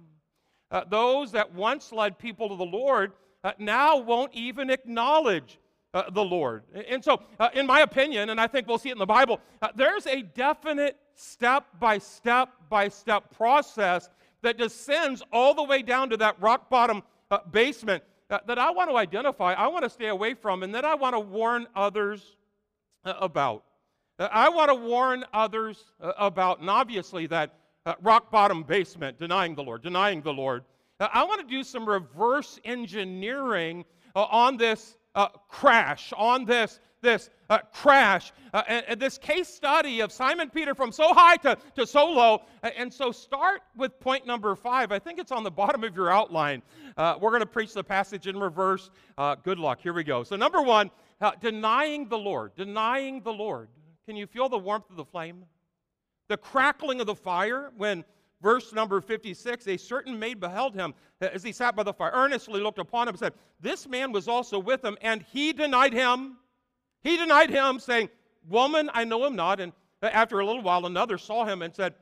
Uh, 0.70 0.84
those 0.90 1.32
that 1.32 1.54
once 1.54 1.94
led 1.94 2.20
people 2.20 2.50
to 2.50 2.56
the 2.58 2.66
Lord 2.66 3.14
uh, 3.46 3.54
now 3.58 3.98
won't 3.98 4.34
even 4.34 4.70
acknowledge 4.70 5.58
uh, 5.94 6.10
the 6.10 6.24
Lord. 6.24 6.64
And 6.90 7.02
so, 7.02 7.22
in 7.54 7.66
my 7.66 7.82
opinion, 7.82 8.30
and 8.30 8.42
I 8.42 8.48
think 8.48 8.68
we'll 8.68 8.78
see 8.78 8.90
it 8.90 8.94
in 8.94 8.98
the 8.98 9.06
Bible, 9.06 9.40
there's 9.76 10.06
a 10.08 10.22
definite 10.22 10.98
step 11.16 11.66
by 11.80 11.98
step 11.98 12.50
by 12.70 12.88
step 12.88 13.36
process 13.36 14.10
that 14.42 14.58
descends 14.58 15.24
all 15.32 15.54
the 15.54 15.64
way 15.64 15.82
down 15.82 16.10
to 16.10 16.18
that 16.18 16.40
rock 16.40 16.70
bottom 16.70 17.02
uh, 17.32 17.40
basement 17.52 18.04
uh, 18.30 18.40
that 18.48 18.58
I 18.58 18.72
want 18.72 18.90
to 18.90 18.98
identify, 18.98 19.54
I 19.54 19.68
want 19.68 19.84
to 19.84 19.90
stay 19.90 20.08
away 20.08 20.34
from, 20.34 20.64
and 20.64 20.74
that 20.76 20.86
I 20.86 20.96
want 20.96 21.16
to 21.16 21.20
warn 21.20 21.68
others 21.76 22.38
uh, 23.04 23.14
about. 23.20 23.64
Uh, 24.18 24.28
I 24.32 24.50
want 24.50 24.70
to 24.70 24.76
warn 24.76 25.26
others 25.34 25.84
uh, 26.02 26.14
about, 26.18 26.60
and 26.60 26.70
obviously 26.70 27.28
that 27.28 27.54
uh, 27.86 27.94
rock 28.02 28.32
bottom 28.32 28.64
basement, 28.64 29.20
denying 29.20 29.56
the 29.56 29.64
Lord, 29.64 29.84
denying 29.84 30.22
the 30.22 30.34
Lord. 30.34 30.64
I 31.00 31.26
want 31.26 31.42
to 31.42 31.48
do 31.48 31.62
some 31.62 31.88
reverse 31.88 32.58
engineering 32.64 33.84
on 34.16 34.56
this 34.56 34.96
crash, 35.50 36.14
on 36.16 36.46
this 36.46 36.80
this 37.06 37.30
uh, 37.50 37.60
crash, 37.72 38.34
uh, 38.54 38.63
and, 38.68 38.86
and, 38.88 39.00
this 39.00 39.18
case 39.18 39.48
study 39.48 40.02
of 40.02 40.12
Simon 40.12 40.50
Peter 40.50 40.75
from 40.75 40.92
so 40.92 41.13
high 41.13 41.38
to, 41.38 41.57
to 41.75 41.86
so 41.86 42.06
low. 42.06 42.42
And 42.63 42.92
so 42.92 43.12
start 43.12 43.62
with 43.78 44.00
point 44.00 44.25
number 44.25 44.56
five. 44.56 44.92
I 44.92 45.00
think 45.00 45.19
it's 45.19 45.31
on 45.31 45.44
the 45.44 45.52
bottom 45.52 45.84
of 45.84 45.96
your 45.96 46.12
outline. 46.12 46.62
Uh, 46.98 47.16
we're 47.22 47.30
going 47.30 47.42
to 47.42 47.46
preach 47.46 47.74
the 47.74 47.84
passage 47.84 48.28
in 48.28 48.38
reverse. 48.38 48.90
Uh, 49.18 49.36
good 49.36 49.60
luck. 49.60 49.80
Here 49.81 49.94
we 49.94 50.04
go. 50.04 50.24
So, 50.24 50.36
number 50.36 50.62
one, 50.62 50.92
uh, 51.22 51.31
denying 51.40 52.10
the 52.10 52.18
Lord. 52.18 52.56
Denying 52.56 53.22
the 53.22 53.34
Lord. 53.34 53.69
Can 54.06 54.16
you 54.16 54.28
feel 54.28 54.50
the 54.50 54.58
warmth 54.58 54.90
of 54.90 54.98
the 54.98 55.06
flame? 55.06 55.46
The 56.28 56.38
crackling 56.38 57.00
of 57.00 57.08
the 57.08 57.16
fire 57.16 57.72
when 57.78 58.04
verse 58.42 58.74
number 58.74 59.01
56 59.01 59.68
a 59.68 59.78
certain 59.78 60.18
maid 60.19 60.40
beheld 60.40 60.75
him 60.75 60.94
as 61.22 61.42
he 61.42 61.51
sat 61.51 61.75
by 61.75 61.84
the 61.84 61.94
fire 61.94 62.12
earnestly 62.13 62.60
looked 62.60 62.80
upon 62.80 63.08
him 63.08 63.13
and 63.13 63.19
said 63.19 63.34
this 63.62 63.88
man 63.88 64.12
was 64.12 64.28
also 64.28 64.60
with 64.60 64.84
him 64.84 64.98
and 65.01 65.24
he 65.31 65.54
denied 65.54 65.94
him 65.94 66.38
he 67.06 67.18
denied 67.18 67.52
him, 67.52 67.80
saying, 67.80 68.10
Woman, 68.50 68.90
I 68.92 69.04
know 69.04 69.25
him 69.25 69.36
not. 69.36 69.60
And 69.60 69.72
after 70.02 70.40
a 70.40 70.46
little 70.46 70.63
while, 70.63 70.88
another 70.88 71.19
saw 71.19 71.46
him 71.46 71.62
and 71.62 71.74
said, 71.74 71.94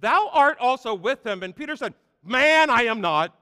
Thou 0.00 0.30
art 0.32 0.56
also 0.60 0.94
with 0.94 1.26
him. 1.26 1.42
And 1.42 1.54
Peter 1.54 1.74
said, 1.74 1.94
Man, 2.24 2.70
I 2.70 2.84
am 2.84 3.00
not. 3.00 3.36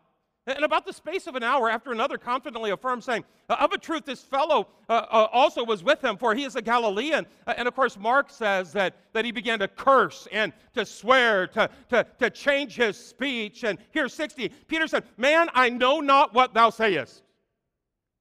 And 0.46 0.64
about 0.64 0.86
the 0.86 0.92
space 0.94 1.26
of 1.26 1.36
an 1.36 1.42
hour 1.42 1.68
after 1.68 1.92
another 1.92 2.16
confidently 2.16 2.70
affirmed, 2.70 3.04
saying, 3.04 3.24
Of 3.50 3.72
a 3.72 3.78
truth, 3.78 4.06
this 4.06 4.22
fellow 4.22 4.68
uh, 4.88 4.92
uh, 5.10 5.28
also 5.30 5.62
was 5.62 5.84
with 5.84 6.02
him, 6.02 6.16
for 6.16 6.34
he 6.34 6.44
is 6.44 6.56
a 6.56 6.62
Galilean. 6.62 7.26
Uh, 7.46 7.52
and 7.58 7.68
of 7.68 7.76
course, 7.76 7.98
Mark 7.98 8.30
says 8.30 8.72
that, 8.72 8.96
that 9.12 9.26
he 9.26 9.30
began 9.30 9.58
to 9.58 9.68
curse 9.68 10.26
and 10.32 10.54
to 10.72 10.86
swear, 10.86 11.46
to, 11.48 11.68
to, 11.90 12.06
to 12.18 12.30
change 12.30 12.76
his 12.76 12.96
speech. 12.96 13.62
And 13.62 13.78
here, 13.90 14.08
60, 14.08 14.48
Peter 14.68 14.86
said, 14.86 15.04
Man, 15.18 15.50
I 15.52 15.68
know 15.68 16.00
not 16.00 16.32
what 16.32 16.54
thou 16.54 16.70
sayest. 16.70 17.22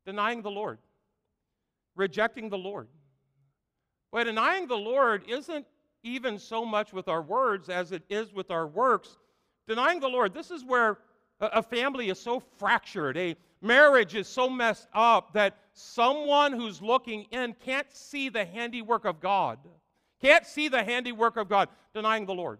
Denying 0.05 0.41
the 0.41 0.51
Lord 0.51 0.79
rejecting 1.99 2.49
the 2.49 2.57
Lord. 2.57 2.87
But 4.11 4.23
denying 4.23 4.67
the 4.67 4.77
Lord 4.77 5.23
isn't 5.27 5.65
even 6.01 6.39
so 6.39 6.65
much 6.65 6.93
with 6.93 7.07
our 7.07 7.21
words 7.21 7.69
as 7.69 7.91
it 7.91 8.03
is 8.09 8.33
with 8.33 8.49
our 8.49 8.65
works. 8.65 9.17
Denying 9.67 9.99
the 9.99 10.07
Lord, 10.07 10.33
this 10.33 10.49
is 10.49 10.63
where 10.63 10.97
a 11.39 11.61
family 11.61 12.09
is 12.09 12.19
so 12.19 12.39
fractured, 12.57 13.17
a 13.17 13.35
marriage 13.61 14.15
is 14.15 14.27
so 14.27 14.49
messed 14.49 14.87
up 14.93 15.33
that 15.33 15.57
someone 15.73 16.53
who's 16.53 16.81
looking 16.81 17.23
in 17.31 17.53
can't 17.53 17.91
see 17.93 18.29
the 18.29 18.45
handiwork 18.45 19.05
of 19.05 19.19
God. 19.19 19.59
Can't 20.21 20.45
see 20.45 20.67
the 20.67 20.83
handiwork 20.83 21.37
of 21.37 21.47
God, 21.47 21.69
denying 21.93 22.25
the 22.25 22.33
Lord. 22.33 22.59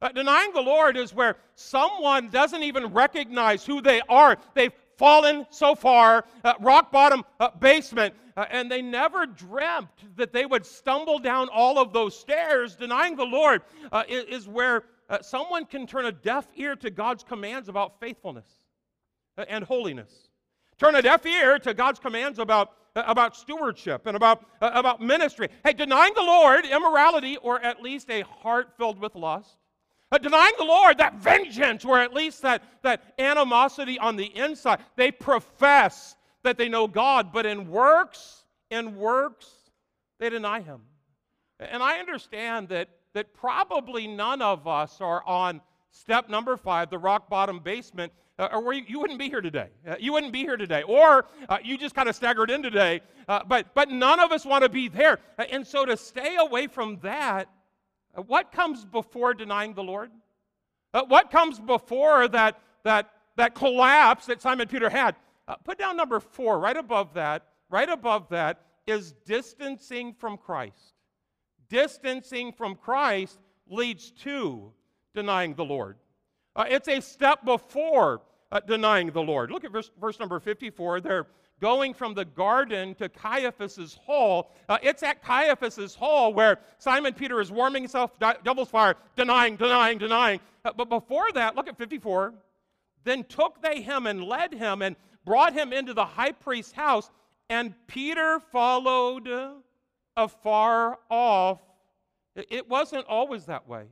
Uh, 0.00 0.08
denying 0.10 0.52
the 0.52 0.60
Lord 0.60 0.96
is 0.96 1.14
where 1.14 1.36
someone 1.54 2.28
doesn't 2.28 2.62
even 2.62 2.86
recognize 2.86 3.64
who 3.64 3.80
they 3.80 4.00
are. 4.08 4.36
They've 4.54 4.72
fallen 4.96 5.46
so 5.50 5.74
far, 5.74 6.24
uh, 6.42 6.54
rock 6.60 6.90
bottom 6.90 7.24
uh, 7.40 7.50
basement, 7.58 8.14
uh, 8.36 8.44
and 8.50 8.70
they 8.70 8.82
never 8.82 9.26
dreamt 9.26 10.16
that 10.16 10.32
they 10.32 10.46
would 10.46 10.66
stumble 10.66 11.18
down 11.18 11.48
all 11.48 11.78
of 11.78 11.92
those 11.92 12.18
stairs. 12.18 12.76
Denying 12.76 13.16
the 13.16 13.24
Lord 13.24 13.62
uh, 13.92 14.04
is, 14.08 14.24
is, 14.24 14.48
where 14.48 14.84
uh, 15.08 15.22
someone 15.22 15.64
can 15.64 15.86
turn 15.86 16.06
a 16.06 16.12
deaf 16.12 16.46
ear 16.56 16.76
to 16.76 16.90
God's 16.90 17.22
commands 17.22 17.68
about 17.68 18.00
faithfulness 18.00 18.48
uh, 19.38 19.44
and 19.48 19.64
holiness. 19.64 20.28
Turn 20.78 20.94
a 20.96 21.02
deaf 21.02 21.24
ear 21.24 21.58
to 21.60 21.74
God's 21.74 22.00
commands 22.00 22.38
about, 22.38 22.72
about 22.96 23.36
stewardship 23.36 24.06
and 24.06 24.16
about, 24.16 24.44
about 24.60 25.00
ministry. 25.00 25.48
Hey, 25.62 25.72
denying 25.72 26.14
the 26.16 26.22
Lord, 26.22 26.66
immorality, 26.66 27.36
or 27.36 27.60
at 27.60 27.80
least 27.80 28.10
a 28.10 28.22
heart 28.22 28.72
filled 28.76 28.98
with 28.98 29.14
lust 29.14 29.56
uh, 30.14 30.18
denying 30.18 30.52
the 30.58 30.64
Lord, 30.64 30.98
that 30.98 31.16
vengeance, 31.16 31.84
or 31.84 31.98
at 31.98 32.14
least 32.14 32.42
that, 32.42 32.62
that 32.82 33.02
animosity 33.18 33.98
on 33.98 34.14
the 34.14 34.26
inside. 34.36 34.80
They 34.94 35.10
profess 35.10 36.14
that 36.44 36.56
they 36.56 36.68
know 36.68 36.86
God, 36.86 37.32
but 37.32 37.44
in 37.44 37.68
works, 37.68 38.44
in 38.70 38.96
works, 38.96 39.50
they 40.20 40.30
deny 40.30 40.60
Him. 40.60 40.82
And 41.58 41.82
I 41.82 41.98
understand 41.98 42.68
that, 42.68 42.88
that 43.14 43.34
probably 43.34 44.06
none 44.06 44.40
of 44.40 44.68
us 44.68 45.00
are 45.00 45.24
on 45.26 45.60
step 45.90 46.28
number 46.28 46.56
five, 46.56 46.90
the 46.90 46.98
rock 46.98 47.28
bottom 47.28 47.60
basement, 47.60 48.12
uh, 48.38 48.48
or 48.52 48.72
you, 48.72 48.84
you, 48.86 48.98
wouldn't 48.98 49.18
be 49.18 49.28
here 49.28 49.40
today. 49.40 49.68
Uh, 49.86 49.94
you 49.98 50.12
wouldn't 50.12 50.32
be 50.32 50.40
here 50.40 50.56
today. 50.56 50.82
Or 50.82 51.26
uh, 51.48 51.58
you 51.62 51.78
just 51.78 51.94
kind 51.94 52.08
of 52.08 52.16
staggered 52.16 52.50
in 52.50 52.62
today. 52.62 53.00
Uh, 53.28 53.40
but, 53.46 53.72
but 53.74 53.90
none 53.90 54.18
of 54.18 54.32
us 54.32 54.44
want 54.44 54.64
to 54.64 54.68
be 54.68 54.88
there. 54.88 55.20
Uh, 55.38 55.44
and 55.52 55.64
so 55.64 55.84
to 55.84 55.96
stay 55.96 56.36
away 56.36 56.66
from 56.66 56.98
that, 57.02 57.48
uh, 58.16 58.22
what 58.22 58.50
comes 58.50 58.84
before 58.84 59.34
denying 59.34 59.74
the 59.74 59.84
Lord? 59.84 60.10
What 61.08 61.32
comes 61.32 61.58
before 61.58 62.28
that, 62.28 62.60
that, 62.84 63.10
that 63.34 63.56
collapse 63.56 64.26
that 64.26 64.40
Simon 64.40 64.68
Peter 64.68 64.88
had? 64.88 65.16
Uh, 65.46 65.56
put 65.56 65.78
down 65.78 65.96
number 65.96 66.20
four, 66.20 66.58
right 66.58 66.76
above 66.76 67.14
that, 67.14 67.46
right 67.70 67.88
above 67.88 68.28
that, 68.30 68.62
is 68.86 69.12
distancing 69.26 70.12
from 70.14 70.36
Christ. 70.36 70.94
Distancing 71.68 72.52
from 72.52 72.76
Christ 72.76 73.38
leads 73.68 74.10
to 74.22 74.72
denying 75.14 75.54
the 75.54 75.64
Lord. 75.64 75.96
Uh, 76.56 76.64
it's 76.68 76.88
a 76.88 77.00
step 77.00 77.44
before 77.44 78.22
uh, 78.52 78.60
denying 78.60 79.10
the 79.10 79.22
Lord. 79.22 79.50
Look 79.50 79.64
at 79.64 79.72
verse, 79.72 79.90
verse 80.00 80.18
number 80.20 80.38
54. 80.38 81.00
They're 81.00 81.26
going 81.60 81.94
from 81.94 82.14
the 82.14 82.24
garden 82.24 82.94
to 82.96 83.08
Caiaphas's 83.08 83.94
hall. 83.94 84.50
Uh, 84.68 84.78
it's 84.82 85.02
at 85.02 85.22
Caiaphas's 85.22 85.94
hall 85.94 86.32
where 86.32 86.58
Simon 86.78 87.14
Peter 87.14 87.40
is 87.40 87.50
warming 87.50 87.82
himself, 87.84 88.18
di- 88.18 88.36
devil's 88.44 88.68
fire, 88.68 88.94
denying, 89.16 89.56
denying, 89.56 89.98
denying. 89.98 90.40
Uh, 90.64 90.72
but 90.76 90.88
before 90.88 91.30
that, 91.32 91.56
look 91.56 91.68
at 91.68 91.76
54. 91.76 92.34
Then 93.04 93.24
took 93.24 93.60
they 93.62 93.82
him 93.82 94.06
and 94.06 94.24
led 94.24 94.54
him 94.54 94.82
and 94.82 94.96
brought 95.24 95.52
him 95.52 95.72
into 95.72 95.94
the 95.94 96.04
high 96.04 96.32
priest's 96.32 96.72
house, 96.72 97.10
and 97.48 97.74
Peter 97.86 98.40
followed 98.52 99.28
afar 100.16 100.98
off. 101.10 101.60
It 102.36 102.68
wasn't 102.68 103.06
always 103.06 103.46
that 103.46 103.68
way. 103.68 103.84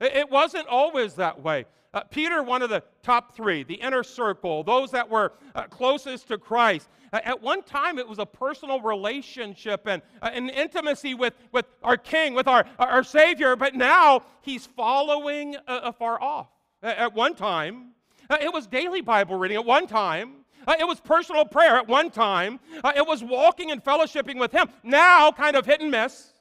It 0.00 0.30
wasn't 0.30 0.66
always 0.68 1.14
that 1.14 1.42
way. 1.42 1.66
Uh, 1.94 2.02
Peter, 2.10 2.42
one 2.42 2.60
of 2.60 2.68
the 2.68 2.82
top 3.02 3.34
three, 3.34 3.62
the 3.62 3.74
inner 3.74 4.02
circle, 4.02 4.62
those 4.62 4.90
that 4.90 5.08
were 5.08 5.32
uh, 5.54 5.62
closest 5.62 6.28
to 6.28 6.36
Christ. 6.36 6.90
Uh, 7.10 7.20
at 7.24 7.40
one 7.40 7.62
time, 7.62 7.98
it 7.98 8.06
was 8.06 8.18
a 8.18 8.26
personal 8.26 8.82
relationship 8.82 9.86
and 9.86 10.02
uh, 10.20 10.28
an 10.34 10.50
intimacy 10.50 11.14
with, 11.14 11.32
with 11.52 11.64
our 11.82 11.96
King, 11.96 12.34
with 12.34 12.48
our, 12.48 12.66
our 12.78 13.02
Savior, 13.02 13.56
but 13.56 13.74
now 13.74 14.20
he's 14.42 14.66
following 14.66 15.56
uh, 15.56 15.80
afar 15.84 16.20
off. 16.20 16.48
At 16.82 17.14
one 17.14 17.34
time, 17.34 17.92
uh, 18.30 18.36
it 18.40 18.52
was 18.52 18.66
daily 18.66 19.00
Bible 19.00 19.36
reading. 19.36 19.56
At 19.56 19.64
one 19.64 19.86
time, 19.86 20.44
it 20.78 20.86
was 20.86 21.00
personal 21.00 21.44
prayer. 21.44 21.76
At 21.76 21.86
one 21.86 22.10
time, 22.10 22.58
it 22.96 23.06
was 23.06 23.22
walking 23.22 23.70
and 23.70 23.82
fellowshipping 23.82 24.38
with 24.38 24.52
Him. 24.52 24.68
Now, 24.82 25.30
kind 25.30 25.56
of 25.56 25.64
hit 25.64 25.80
and 25.80 25.90
miss. 25.90 26.32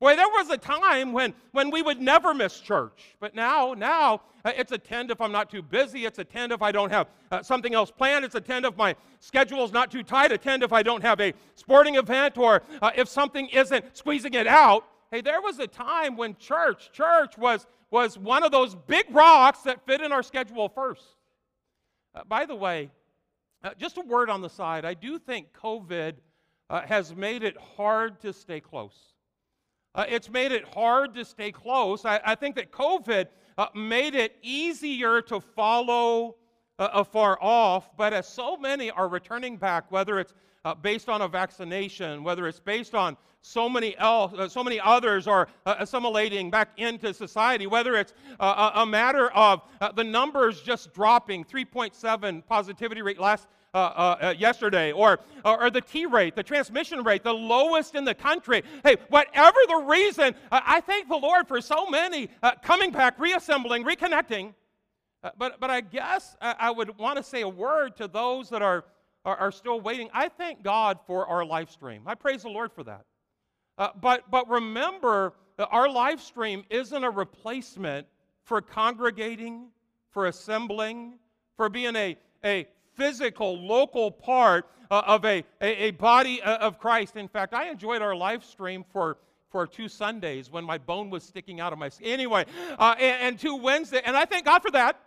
Boy, 0.00 0.16
there 0.16 0.28
was 0.28 0.48
a 0.48 0.56
time 0.56 1.12
when, 1.12 1.34
when 1.52 1.70
we 1.70 1.82
would 1.82 2.00
never 2.00 2.32
miss 2.32 2.58
church. 2.58 3.16
But 3.20 3.34
now, 3.34 3.74
now, 3.74 4.22
uh, 4.46 4.52
it's 4.56 4.72
attend 4.72 5.10
if 5.10 5.20
I'm 5.20 5.30
not 5.30 5.50
too 5.50 5.60
busy. 5.60 6.06
It's 6.06 6.18
attend 6.18 6.52
if 6.52 6.62
I 6.62 6.72
don't 6.72 6.90
have 6.90 7.08
uh, 7.30 7.42
something 7.42 7.74
else 7.74 7.90
planned. 7.90 8.24
It's 8.24 8.34
attend 8.34 8.64
if 8.64 8.74
my 8.78 8.96
schedule's 9.20 9.72
not 9.72 9.90
too 9.90 10.02
tight. 10.02 10.32
Attend 10.32 10.62
if 10.62 10.72
I 10.72 10.82
don't 10.82 11.02
have 11.02 11.20
a 11.20 11.34
sporting 11.54 11.96
event 11.96 12.38
or 12.38 12.62
uh, 12.80 12.90
if 12.96 13.10
something 13.10 13.48
isn't 13.48 13.94
squeezing 13.94 14.32
it 14.32 14.46
out. 14.46 14.86
Hey, 15.10 15.20
there 15.22 15.40
was 15.40 15.58
a 15.58 15.66
time 15.66 16.16
when 16.16 16.36
church, 16.36 16.92
church 16.92 17.36
was, 17.36 17.66
was 17.90 18.16
one 18.16 18.44
of 18.44 18.52
those 18.52 18.76
big 18.76 19.06
rocks 19.10 19.62
that 19.62 19.84
fit 19.84 20.00
in 20.00 20.12
our 20.12 20.22
schedule 20.22 20.68
first. 20.68 21.02
Uh, 22.14 22.22
by 22.28 22.46
the 22.46 22.54
way, 22.54 22.90
uh, 23.64 23.70
just 23.76 23.98
a 23.98 24.02
word 24.02 24.30
on 24.30 24.40
the 24.40 24.48
side. 24.48 24.84
I 24.84 24.94
do 24.94 25.18
think 25.18 25.48
COVID 25.52 26.14
uh, 26.68 26.82
has 26.82 27.14
made 27.14 27.42
it 27.42 27.56
hard 27.76 28.20
to 28.20 28.32
stay 28.32 28.60
close. 28.60 29.14
Uh, 29.96 30.04
it's 30.08 30.30
made 30.30 30.52
it 30.52 30.64
hard 30.64 31.14
to 31.14 31.24
stay 31.24 31.50
close. 31.50 32.04
I, 32.04 32.20
I 32.24 32.34
think 32.36 32.54
that 32.54 32.70
COVID 32.70 33.26
uh, 33.58 33.66
made 33.74 34.14
it 34.14 34.36
easier 34.42 35.20
to 35.22 35.40
follow 35.40 36.36
uh, 36.80 36.88
afar 36.92 37.38
off, 37.40 37.96
but 37.96 38.12
as 38.12 38.26
so 38.26 38.56
many 38.56 38.90
are 38.90 39.06
returning 39.06 39.56
back, 39.56 39.92
whether 39.92 40.18
it's 40.18 40.34
uh, 40.64 40.74
based 40.74 41.08
on 41.08 41.22
a 41.22 41.28
vaccination, 41.28 42.24
whether 42.24 42.48
it's 42.48 42.58
based 42.58 42.94
on 42.94 43.16
so 43.42 43.68
many 43.68 43.96
else, 43.98 44.32
uh, 44.36 44.48
so 44.48 44.64
many 44.64 44.80
others 44.80 45.28
are 45.28 45.48
uh, 45.64 45.76
assimilating 45.78 46.50
back 46.50 46.70
into 46.76 47.14
society, 47.14 47.66
whether 47.66 47.94
it's 47.96 48.12
a 48.40 48.84
matter 48.84 49.30
of 49.30 49.62
the 49.94 50.04
numbers 50.04 50.60
just 50.60 50.92
dropping, 50.92 51.44
3.7 51.44 52.44
positivity 52.46 53.00
rate 53.00 53.20
last 53.20 53.46
uh, 53.72 53.78
uh, 53.78 54.16
uh, 54.26 54.34
yesterday, 54.36 54.90
or, 54.90 55.20
or 55.44 55.70
the 55.70 55.80
T 55.80 56.04
rate, 56.04 56.34
the 56.34 56.42
transmission 56.42 57.04
rate, 57.04 57.22
the 57.22 57.32
lowest 57.32 57.94
in 57.94 58.04
the 58.04 58.14
country. 58.14 58.64
Hey, 58.82 58.96
whatever 59.10 59.58
the 59.68 59.84
reason, 59.86 60.34
I 60.50 60.80
thank 60.80 61.08
the 61.08 61.16
Lord 61.16 61.46
for 61.46 61.60
so 61.60 61.86
many 61.86 62.30
uh, 62.42 62.52
coming 62.64 62.90
back, 62.90 63.20
reassembling, 63.20 63.84
reconnecting. 63.84 64.54
Uh, 65.22 65.30
but, 65.36 65.60
but 65.60 65.70
I 65.70 65.82
guess 65.82 66.36
I 66.40 66.70
would 66.70 66.96
want 66.98 67.18
to 67.18 67.22
say 67.22 67.42
a 67.42 67.48
word 67.48 67.96
to 67.96 68.08
those 68.08 68.48
that 68.50 68.62
are, 68.62 68.84
are, 69.24 69.36
are, 69.36 69.52
still 69.52 69.80
waiting. 69.80 70.08
I 70.14 70.28
thank 70.28 70.62
God 70.62 70.98
for 71.06 71.26
our 71.26 71.44
live 71.44 71.70
stream. 71.70 72.02
I 72.06 72.14
praise 72.14 72.42
the 72.42 72.48
Lord 72.48 72.72
for 72.72 72.84
that. 72.84 73.04
Uh, 73.76 73.88
but, 74.00 74.30
but 74.30 74.48
remember, 74.48 75.34
our 75.58 75.90
live 75.90 76.22
stream 76.22 76.64
isn't 76.70 77.04
a 77.04 77.10
replacement 77.10 78.06
for 78.44 78.62
congregating, 78.62 79.68
for 80.10 80.26
assembling, 80.26 81.18
for 81.56 81.68
being 81.68 81.96
a, 81.96 82.16
a 82.42 82.66
physical, 82.94 83.58
local 83.58 84.10
part 84.10 84.66
uh, 84.90 85.02
of 85.06 85.26
a, 85.26 85.44
a, 85.60 85.84
a 85.84 85.90
body 85.90 86.40
uh, 86.42 86.56
of 86.56 86.78
Christ. 86.78 87.16
In 87.16 87.28
fact, 87.28 87.52
I 87.52 87.68
enjoyed 87.68 88.00
our 88.00 88.16
live 88.16 88.44
stream 88.44 88.84
for 88.90 89.18
for 89.50 89.66
two 89.66 89.88
Sundays 89.88 90.48
when 90.48 90.64
my 90.64 90.78
bone 90.78 91.10
was 91.10 91.24
sticking 91.24 91.60
out 91.60 91.72
of 91.72 91.78
my 91.78 91.88
skin. 91.88 92.12
Anyway, 92.12 92.44
uh, 92.78 92.94
and, 93.00 93.22
and, 93.22 93.38
two 93.38 93.56
Wednesday, 93.56 94.00
and 94.04 94.16
I 94.16 94.24
thank 94.24 94.44
God 94.44 94.62
for 94.62 94.70
that. 94.70 95.00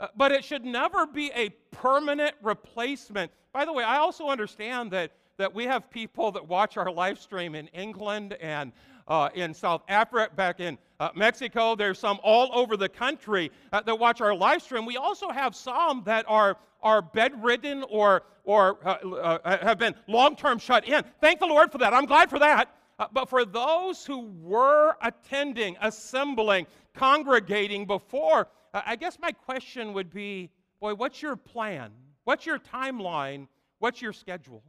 Uh, 0.00 0.06
but 0.16 0.32
it 0.32 0.44
should 0.44 0.64
never 0.64 1.06
be 1.06 1.30
a 1.34 1.50
permanent 1.70 2.34
replacement. 2.42 3.30
By 3.52 3.64
the 3.64 3.72
way, 3.72 3.84
I 3.84 3.98
also 3.98 4.28
understand 4.28 4.90
that 4.92 5.12
that 5.38 5.54
we 5.54 5.64
have 5.64 5.88
people 5.88 6.32
that 6.32 6.46
watch 6.46 6.76
our 6.76 6.90
live 6.90 7.18
stream 7.18 7.54
in 7.54 7.68
England 7.68 8.36
and 8.40 8.72
uh, 9.06 9.30
in 9.34 9.54
South 9.54 9.82
Africa, 9.88 10.34
back 10.34 10.60
in 10.60 10.76
uh, 11.00 11.10
Mexico. 11.14 11.74
There's 11.74 11.98
some 11.98 12.18
all 12.22 12.50
over 12.52 12.76
the 12.76 12.88
country 12.88 13.50
uh, 13.72 13.80
that 13.82 13.98
watch 13.98 14.20
our 14.20 14.34
live 14.34 14.62
stream. 14.62 14.84
We 14.84 14.96
also 14.96 15.30
have 15.30 15.54
some 15.54 16.02
that 16.04 16.24
are, 16.28 16.58
are 16.82 17.00
bedridden 17.00 17.84
or, 17.88 18.24
or 18.44 18.78
uh, 18.84 18.90
uh, 18.90 19.64
have 19.64 19.78
been 19.78 19.94
long 20.08 20.36
term 20.36 20.58
shut 20.58 20.86
in. 20.86 21.02
Thank 21.20 21.40
the 21.40 21.46
Lord 21.46 21.72
for 21.72 21.78
that. 21.78 21.94
I'm 21.94 22.06
glad 22.06 22.28
for 22.28 22.38
that. 22.40 22.74
But 23.12 23.28
for 23.28 23.44
those 23.44 24.04
who 24.04 24.32
were 24.42 24.96
attending, 25.02 25.76
assembling, 25.80 26.66
congregating 26.94 27.86
before, 27.86 28.48
I 28.72 28.96
guess 28.96 29.18
my 29.20 29.32
question 29.32 29.92
would 29.92 30.10
be 30.12 30.50
boy, 30.80 30.94
what's 30.94 31.22
your 31.22 31.36
plan? 31.36 31.90
What's 32.24 32.46
your 32.46 32.58
timeline? 32.58 33.48
What's 33.78 34.02
your 34.02 34.12
schedule? 34.12 34.62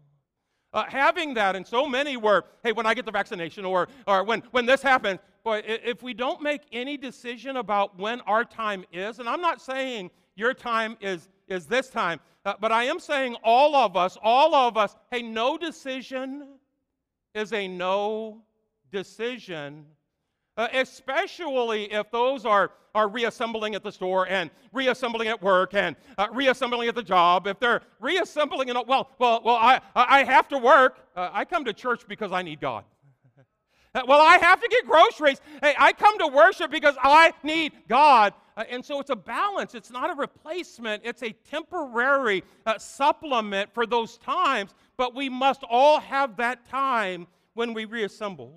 Uh, 0.72 0.86
having 0.88 1.34
that, 1.34 1.56
and 1.56 1.66
so 1.66 1.88
many 1.88 2.16
were, 2.16 2.44
hey, 2.64 2.72
when 2.72 2.86
I 2.86 2.94
get 2.94 3.06
the 3.06 3.12
vaccination 3.12 3.66
or, 3.66 3.88
or 4.06 4.24
when, 4.24 4.44
when 4.52 4.68
this 4.68 4.82
happens, 4.84 5.20
boy, 5.44 5.64
if 5.66 6.04
we 6.04 6.14
don't 6.14 6.44
make 6.44 6.62
any 6.72 6.96
decision 6.96 7.58
about 7.58 7.98
when 7.98 8.22
our 8.22 8.46
time 8.46 8.86
is, 8.94 9.18
and 9.20 9.28
I'm 9.28 9.42
not 9.42 9.62
saying 9.62 10.12
your 10.36 10.54
time 10.54 10.96
is, 11.02 11.28
is 11.48 11.66
this 11.66 11.90
time, 11.90 12.20
uh, 12.46 12.54
but 12.60 12.72
I 12.72 12.84
am 12.84 13.00
saying 13.00 13.36
all 13.44 13.76
of 13.76 13.98
us, 13.98 14.16
all 14.22 14.54
of 14.54 14.78
us, 14.78 14.96
hey, 15.12 15.24
no 15.24 15.58
decision 15.58 16.48
is 17.34 17.52
a 17.52 17.68
no 17.68 18.44
decision 18.92 19.86
uh, 20.60 20.68
especially 20.74 21.86
if 21.86 22.12
those 22.12 22.46
are, 22.46 22.72
are 22.94 23.08
reassembling 23.08 23.76
at 23.76 23.84
the 23.84 23.92
store 23.92 24.28
and 24.28 24.52
reassembling 24.74 25.30
at 25.30 25.42
work 25.42 25.74
and 25.74 25.96
uh, 26.18 26.28
reassembling 26.34 26.90
at 26.90 26.96
the 26.96 27.02
job. 27.02 27.48
If 27.48 27.62
they're 27.62 27.82
reassembling, 28.02 28.68
in, 28.68 28.76
well, 28.86 29.10
well, 29.20 29.42
well, 29.46 29.56
I, 29.56 29.80
I 29.96 30.26
have 30.26 30.50
to 30.50 30.58
work. 30.58 30.98
Uh, 31.16 31.30
I 31.32 31.46
come 31.46 31.64
to 31.64 31.72
church 31.72 32.02
because 32.10 32.34
I 32.34 32.42
need 32.44 32.60
God. 32.60 32.84
Uh, 33.96 34.02
well, 34.08 34.22
I 34.22 34.38
have 34.38 34.62
to 34.62 34.68
get 34.68 34.86
groceries. 34.86 35.42
Hey, 35.64 35.74
I 35.76 35.94
come 35.94 36.20
to 36.20 36.28
worship 36.28 36.70
because 36.70 36.96
I 37.02 37.34
need 37.42 37.72
God. 37.88 38.36
Uh, 38.56 38.64
and 38.70 38.86
so 38.86 39.00
it's 39.00 39.10
a 39.10 39.16
balance. 39.16 39.74
It's 39.74 39.90
not 39.90 40.12
a 40.12 40.14
replacement, 40.14 41.02
it's 41.04 41.24
a 41.24 41.32
temporary 41.50 42.44
uh, 42.68 42.78
supplement 42.78 43.74
for 43.74 43.88
those 43.88 44.20
times, 44.20 44.76
but 44.96 45.16
we 45.16 45.28
must 45.28 45.64
all 45.68 46.00
have 46.02 46.38
that 46.38 46.70
time 46.70 47.26
when 47.56 47.74
we 47.74 47.86
reassemble. 47.86 48.54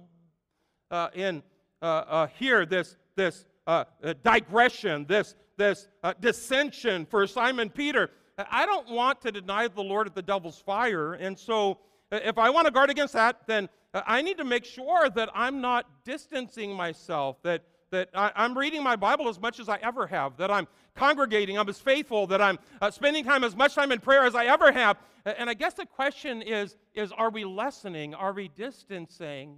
In 1.14 1.42
Uh, 1.82 2.04
uh, 2.06 2.26
here 2.38 2.64
this, 2.64 2.96
this 3.16 3.44
uh, 3.66 3.82
uh 4.04 4.14
digression, 4.22 5.04
this, 5.08 5.34
this 5.56 5.88
dissension 6.20 7.04
for 7.04 7.26
Simon 7.26 7.68
Peter. 7.68 8.10
I 8.38 8.66
don't 8.66 8.88
want 8.88 9.20
to 9.22 9.32
deny 9.32 9.66
the 9.66 9.82
Lord 9.82 10.06
at 10.06 10.14
the 10.14 10.22
devil's 10.22 10.60
fire. 10.60 11.14
And 11.14 11.36
so, 11.36 11.78
if 12.12 12.38
I 12.38 12.50
want 12.50 12.66
to 12.66 12.70
guard 12.70 12.88
against 12.88 13.14
that, 13.14 13.48
then 13.48 13.68
I 13.92 14.22
need 14.22 14.38
to 14.38 14.44
make 14.44 14.64
sure 14.64 15.10
that 15.10 15.28
I'm 15.34 15.60
not 15.60 15.86
distancing 16.04 16.72
myself, 16.72 17.42
that, 17.42 17.64
that 17.90 18.10
I, 18.14 18.30
am 18.36 18.56
reading 18.56 18.82
my 18.82 18.94
Bible 18.94 19.28
as 19.28 19.40
much 19.40 19.58
as 19.58 19.68
I 19.68 19.78
ever 19.82 20.06
have, 20.06 20.36
that 20.36 20.52
I'm 20.52 20.68
congregating, 20.94 21.58
I'm 21.58 21.68
as 21.68 21.80
faithful, 21.80 22.28
that 22.28 22.40
I'm 22.40 22.58
uh, 22.80 22.92
spending 22.92 23.24
time 23.24 23.42
as 23.42 23.56
much 23.56 23.74
time 23.74 23.90
in 23.90 23.98
prayer 23.98 24.24
as 24.24 24.36
I 24.36 24.46
ever 24.46 24.70
have. 24.70 24.98
And 25.24 25.50
I 25.50 25.54
guess 25.54 25.74
the 25.74 25.86
question 25.86 26.42
is, 26.42 26.76
is 26.94 27.10
are 27.12 27.30
we 27.30 27.44
lessening? 27.44 28.14
Are 28.14 28.32
we 28.32 28.48
distancing? 28.48 29.56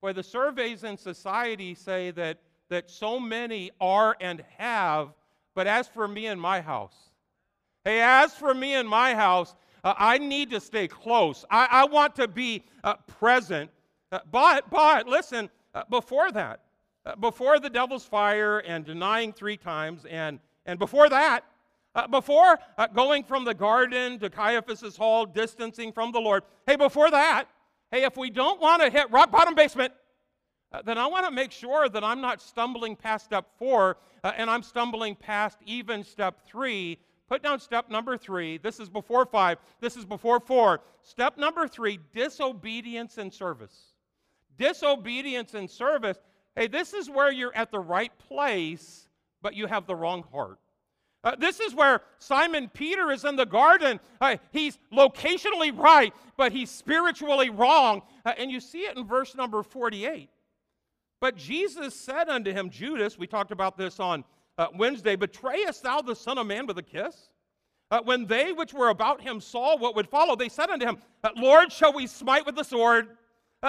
Boy, 0.00 0.12
the 0.12 0.22
surveys 0.22 0.84
in 0.84 0.96
society 0.96 1.74
say 1.74 2.10
that, 2.12 2.38
that 2.68 2.90
so 2.90 3.18
many 3.18 3.70
are 3.80 4.16
and 4.20 4.44
have, 4.58 5.14
but 5.54 5.66
as 5.66 5.88
for 5.88 6.06
me 6.06 6.26
and 6.26 6.40
my 6.40 6.60
house, 6.60 7.10
hey, 7.84 8.00
as 8.02 8.34
for 8.34 8.54
me 8.54 8.74
and 8.74 8.88
my 8.88 9.14
house, 9.14 9.54
uh, 9.84 9.94
I 9.98 10.18
need 10.18 10.50
to 10.50 10.60
stay 10.60 10.88
close. 10.88 11.44
I, 11.50 11.68
I 11.70 11.84
want 11.86 12.14
to 12.16 12.28
be 12.28 12.64
uh, 12.84 12.94
present. 13.06 13.70
Uh, 14.12 14.20
but, 14.30 14.68
but, 14.70 15.08
listen, 15.08 15.48
uh, 15.74 15.84
before 15.90 16.30
that, 16.32 16.60
uh, 17.04 17.16
before 17.16 17.58
the 17.58 17.70
devil's 17.70 18.04
fire 18.04 18.58
and 18.58 18.84
denying 18.84 19.32
three 19.32 19.56
times, 19.56 20.04
and, 20.04 20.40
and 20.66 20.78
before 20.78 21.08
that, 21.08 21.44
Uh, 21.96 22.06
before 22.06 22.58
going 22.92 23.24
from 23.24 23.42
the 23.46 23.54
garden 23.54 24.18
to 24.18 24.28
Caiaphas's 24.28 24.98
hall, 24.98 25.24
distancing 25.24 25.94
from 25.94 26.12
the 26.12 26.20
Lord, 26.20 26.42
hey, 26.66 26.76
before 26.76 27.10
that, 27.10 27.46
hey, 27.96 28.04
if 28.04 28.16
we 28.16 28.28
don't 28.28 28.60
want 28.60 28.82
to 28.82 28.90
hit 28.90 29.10
rock 29.10 29.30
bottom 29.30 29.54
basement, 29.54 29.92
uh, 30.72 30.82
then 30.82 30.98
I 30.98 31.06
want 31.06 31.24
to 31.24 31.30
make 31.30 31.50
sure 31.50 31.88
that 31.88 32.04
I'm 32.04 32.20
not 32.20 32.42
stumbling 32.42 32.94
past 32.94 33.24
step 33.24 33.46
four 33.58 33.96
uh, 34.22 34.32
and 34.36 34.50
I'm 34.50 34.62
stumbling 34.62 35.14
past 35.14 35.58
even 35.64 36.04
step 36.04 36.46
three. 36.46 36.98
Put 37.28 37.42
down 37.42 37.58
step 37.58 37.88
number 37.88 38.18
three. 38.18 38.58
This 38.58 38.80
is 38.80 38.90
before 38.90 39.24
five. 39.24 39.58
This 39.80 39.96
is 39.96 40.04
before 40.04 40.40
four. 40.40 40.80
Step 41.02 41.38
number 41.38 41.66
three 41.66 41.98
disobedience 42.14 43.16
and 43.16 43.32
service. 43.32 43.94
Disobedience 44.58 45.54
and 45.54 45.70
service. 45.70 46.18
Hey, 46.54 46.66
this 46.66 46.92
is 46.92 47.08
where 47.08 47.32
you're 47.32 47.54
at 47.54 47.70
the 47.70 47.80
right 47.80 48.12
place, 48.28 49.08
but 49.40 49.54
you 49.54 49.66
have 49.66 49.86
the 49.86 49.94
wrong 49.94 50.24
heart. 50.32 50.58
Uh, 51.24 51.34
this 51.36 51.58
is 51.58 51.74
where 51.74 52.02
Simon 52.18 52.70
Peter 52.72 53.10
is 53.10 53.24
in 53.24 53.36
the 53.36 53.46
garden. 53.46 53.98
Uh, 54.20 54.36
he's 54.52 54.78
locationally 54.92 55.76
right, 55.76 56.14
but 56.36 56.52
he's 56.52 56.70
spiritually 56.70 57.50
wrong. 57.50 58.02
Uh, 58.24 58.32
and 58.38 58.50
you 58.50 58.60
see 58.60 58.82
it 58.82 58.96
in 58.96 59.04
verse 59.04 59.34
number 59.34 59.62
48. 59.62 60.30
But 61.20 61.36
Jesus 61.36 61.94
said 61.94 62.28
unto 62.28 62.52
him, 62.52 62.70
Judas, 62.70 63.18
we 63.18 63.26
talked 63.26 63.50
about 63.50 63.76
this 63.76 63.98
on 63.98 64.22
uh, 64.58 64.68
Wednesday, 64.76 65.16
betrayest 65.16 65.82
thou 65.82 66.00
the 66.00 66.14
Son 66.14 66.38
of 66.38 66.46
Man 66.46 66.66
with 66.66 66.78
a 66.78 66.82
kiss? 66.82 67.30
Uh, 67.90 68.00
when 68.04 68.26
they 68.26 68.52
which 68.52 68.72
were 68.72 68.88
about 68.88 69.20
him 69.20 69.40
saw 69.40 69.76
what 69.76 69.96
would 69.96 70.08
follow, 70.08 70.36
they 70.36 70.48
said 70.48 70.70
unto 70.70 70.86
him, 70.86 70.98
uh, 71.24 71.30
Lord, 71.36 71.72
shall 71.72 71.92
we 71.92 72.06
smite 72.06 72.46
with 72.46 72.56
the 72.56 72.64
sword? 72.64 73.08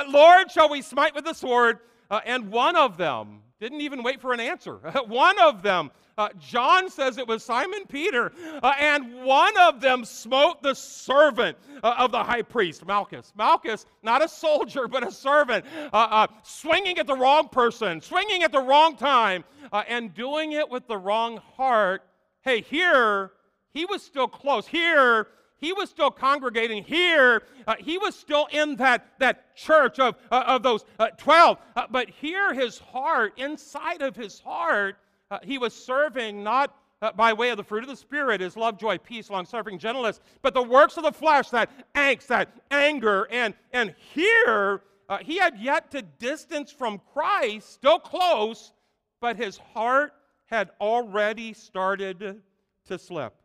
Lord, 0.10 0.52
shall 0.52 0.70
we 0.70 0.84
smite 0.84 1.16
with 1.16 1.26
the 1.26 1.34
sword? 1.34 1.80
and 2.26 2.52
one 2.52 2.76
of 2.76 2.98
them 2.98 3.42
didn't 3.60 3.82
even 3.82 4.04
wait 4.04 4.22
for 4.22 4.34
an 4.34 4.40
answer. 4.40 4.76
one 5.08 5.40
of 5.40 5.62
them 5.64 5.92
uh, 6.18 6.30
John 6.40 6.90
says 6.90 7.20
it 7.20 7.28
was 7.28 7.44
Simon 7.44 7.86
Peter, 7.88 8.32
uh, 8.64 8.74
and 8.80 9.24
one 9.24 9.54
of 9.60 9.80
them 9.82 10.04
smote 10.04 10.64
the 10.64 10.74
servant 10.74 11.56
uh, 11.84 11.94
of 12.00 12.12
the 12.12 12.24
high 12.24 12.42
priest, 12.42 12.88
Malchus. 12.88 13.32
Malchus, 13.38 13.86
not 14.02 14.24
a 14.24 14.28
soldier, 14.28 14.88
but 14.88 15.08
a 15.08 15.12
servant, 15.12 15.64
uh, 15.94 16.08
uh, 16.10 16.28
swinging 16.42 16.98
at 16.98 17.06
the 17.06 17.16
wrong 17.16 17.48
person, 17.50 18.02
swinging 18.02 18.42
at 18.42 18.52
the 18.52 18.60
wrong 18.60 18.96
time, 18.96 19.44
uh, 19.72 19.84
and 19.88 20.16
doing 20.16 20.54
it 20.54 20.68
with 20.68 20.88
the 20.88 20.98
wrong 20.98 21.38
heart. 21.56 22.02
Hey, 22.42 22.62
here, 22.62 23.32
he 23.74 23.86
was 23.86 24.02
still 24.02 24.28
close. 24.28 24.66
Here, 24.66 25.28
he 25.60 25.74
was 25.74 25.90
still 25.90 26.12
congregating 26.12 26.84
here. 26.84 27.44
Uh, 27.66 27.76
he 27.80 27.98
was 27.98 28.16
still 28.16 28.48
in 28.52 28.76
that, 28.78 29.08
that 29.20 29.56
church 29.56 30.00
of, 30.00 30.16
uh, 30.32 30.44
of 30.48 30.64
those 30.64 30.86
uh, 31.00 31.08
12. 31.18 31.58
but 31.90 32.10
here, 32.10 32.54
his 32.54 32.78
heart, 32.78 33.34
inside 33.38 34.02
of 34.02 34.16
his 34.16 34.40
heart, 34.40 34.98
uh, 35.30 35.40
he 35.44 35.58
was 35.58 35.74
serving 35.74 36.44
not 36.44 36.76
uh, 37.02 37.12
by 37.12 37.34
way 37.34 37.50
of 37.50 37.58
the 37.58 37.64
fruit 37.64 37.84
of 37.84 37.90
the 37.90 37.96
Spirit 37.96 38.42
is 38.42 38.58
love, 38.58 38.78
joy, 38.78 38.98
peace, 38.98 39.30
long 39.30 39.46
suffering, 39.46 39.78
gentleness, 39.78 40.20
but 40.42 40.54
the 40.54 40.64
works 40.64 40.98
of 40.98 41.04
the 41.04 41.12
flesh, 41.12 41.50
that 41.50 41.70
angst, 41.96 42.28
that 42.28 42.50
anger. 42.72 43.28
And, 43.30 43.54
and 43.72 43.94
here, 44.14 44.82
uh, 45.10 45.20
he 45.20 45.38
had 45.38 45.58
yet 45.60 45.92
to 45.92 46.02
distance 46.02 46.72
from 46.72 47.00
Christ, 47.14 47.72
still 47.72 48.00
close, 48.00 48.74
but 49.22 49.38
his 49.38 49.58
heart 49.58 50.14
had 50.46 50.72
already 50.82 51.54
started 51.54 52.42
to 52.88 52.98
slip. 52.98 53.36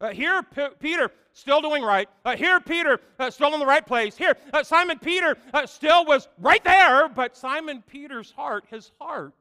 Uh, 0.00 0.10
here, 0.10 0.42
P- 0.42 0.68
Peter 0.78 1.10
still 1.32 1.60
doing 1.60 1.82
right. 1.82 2.08
Uh, 2.24 2.34
here, 2.34 2.58
Peter 2.60 2.98
uh, 3.18 3.30
still 3.30 3.52
in 3.52 3.60
the 3.60 3.66
right 3.66 3.86
place. 3.86 4.16
Here, 4.16 4.34
uh, 4.52 4.62
Simon 4.62 4.98
Peter 4.98 5.36
uh, 5.52 5.66
still 5.66 6.06
was 6.06 6.28
right 6.38 6.64
there, 6.64 7.08
but 7.08 7.36
Simon 7.36 7.82
Peter's 7.86 8.30
heart, 8.30 8.64
his 8.70 8.92
heart, 8.98 9.34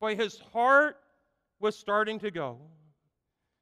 Boy, 0.00 0.16
his 0.16 0.40
heart 0.52 0.98
was 1.60 1.76
starting 1.76 2.18
to 2.20 2.30
go. 2.30 2.58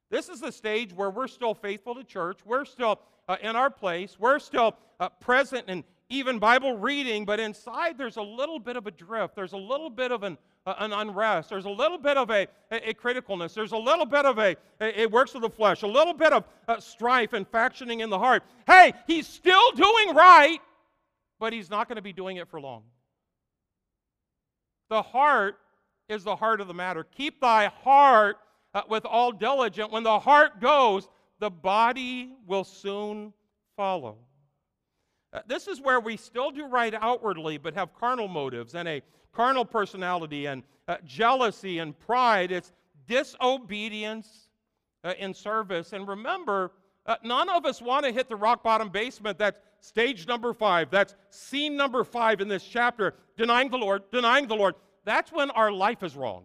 This 0.09 0.27
is 0.27 0.39
the 0.39 0.51
stage 0.51 0.91
where 0.91 1.09
we're 1.09 1.27
still 1.27 1.53
faithful 1.53 1.93
to 1.93 2.03
church. 2.03 2.39
We're 2.45 2.65
still 2.65 2.99
uh, 3.27 3.37
in 3.41 3.55
our 3.55 3.69
place. 3.69 4.17
We're 4.19 4.39
still 4.39 4.75
present 5.19 5.65
and 5.67 5.83
even 6.11 6.39
Bible 6.39 6.77
reading, 6.77 7.25
but 7.25 7.39
inside 7.39 7.97
there's 7.97 8.17
a 8.17 8.21
little 8.21 8.59
bit 8.59 8.75
of 8.75 8.85
a 8.85 8.91
drift. 8.91 9.35
There's 9.35 9.53
a 9.53 9.57
little 9.57 9.89
bit 9.89 10.11
of 10.11 10.23
an, 10.23 10.37
uh, 10.65 10.75
an 10.79 10.91
unrest. 10.91 11.49
There's 11.49 11.65
a 11.65 11.69
little 11.69 11.97
bit 11.97 12.17
of 12.17 12.29
a, 12.29 12.47
a, 12.69 12.89
a 12.89 12.93
criticalness. 12.93 13.53
There's 13.53 13.71
a 13.71 13.77
little 13.77 14.05
bit 14.05 14.25
of 14.25 14.37
a, 14.37 14.55
a, 14.81 15.03
a 15.03 15.05
works 15.07 15.33
of 15.35 15.41
the 15.41 15.49
flesh, 15.49 15.83
a 15.83 15.87
little 15.87 16.13
bit 16.13 16.33
of 16.33 16.43
uh, 16.67 16.79
strife 16.79 17.33
and 17.33 17.49
factioning 17.49 18.01
in 18.01 18.09
the 18.09 18.19
heart. 18.19 18.43
Hey, 18.67 18.93
he's 19.07 19.25
still 19.25 19.71
doing 19.71 20.13
right, 20.13 20.59
but 21.39 21.53
he's 21.53 21.69
not 21.69 21.87
going 21.87 21.95
to 21.95 22.01
be 22.01 22.13
doing 22.13 22.37
it 22.37 22.49
for 22.49 22.59
long. 22.59 22.83
The 24.89 25.01
heart 25.01 25.57
is 26.09 26.25
the 26.25 26.35
heart 26.35 26.59
of 26.59 26.67
the 26.67 26.73
matter. 26.73 27.05
Keep 27.15 27.39
thy 27.39 27.67
heart 27.67 28.35
uh, 28.73 28.81
with 28.89 29.05
all 29.05 29.31
diligence. 29.31 29.89
When 29.89 30.03
the 30.03 30.19
heart 30.19 30.59
goes, 30.59 31.07
the 31.39 31.49
body 31.49 32.33
will 32.45 32.65
soon 32.65 33.31
follow. 33.77 34.17
Uh, 35.33 35.39
this 35.47 35.67
is 35.67 35.79
where 35.79 35.99
we 35.99 36.17
still 36.17 36.51
do 36.51 36.65
right 36.65 36.93
outwardly, 36.93 37.57
but 37.57 37.73
have 37.73 37.93
carnal 37.93 38.27
motives 38.27 38.75
and 38.75 38.87
a 38.87 39.01
carnal 39.31 39.63
personality 39.65 40.45
and 40.45 40.63
uh, 40.87 40.97
jealousy 41.05 41.79
and 41.79 41.97
pride. 41.99 42.51
It's 42.51 42.71
disobedience 43.07 44.49
uh, 45.03 45.13
in 45.17 45.33
service. 45.33 45.93
And 45.93 46.07
remember, 46.07 46.71
uh, 47.05 47.15
none 47.23 47.49
of 47.49 47.65
us 47.65 47.81
want 47.81 48.05
to 48.05 48.11
hit 48.11 48.27
the 48.29 48.35
rock 48.35 48.61
bottom 48.61 48.89
basement. 48.89 49.37
That's 49.37 49.59
stage 49.79 50.27
number 50.27 50.53
five. 50.53 50.91
That's 50.91 51.15
scene 51.29 51.75
number 51.77 52.03
five 52.03 52.41
in 52.41 52.47
this 52.47 52.63
chapter. 52.63 53.15
Denying 53.37 53.69
the 53.69 53.77
Lord, 53.77 54.03
denying 54.11 54.47
the 54.47 54.55
Lord 54.55 54.75
that's 55.03 55.31
when 55.31 55.49
our 55.51 55.71
life 55.71 56.03
is 56.03 56.15
wrong. 56.15 56.43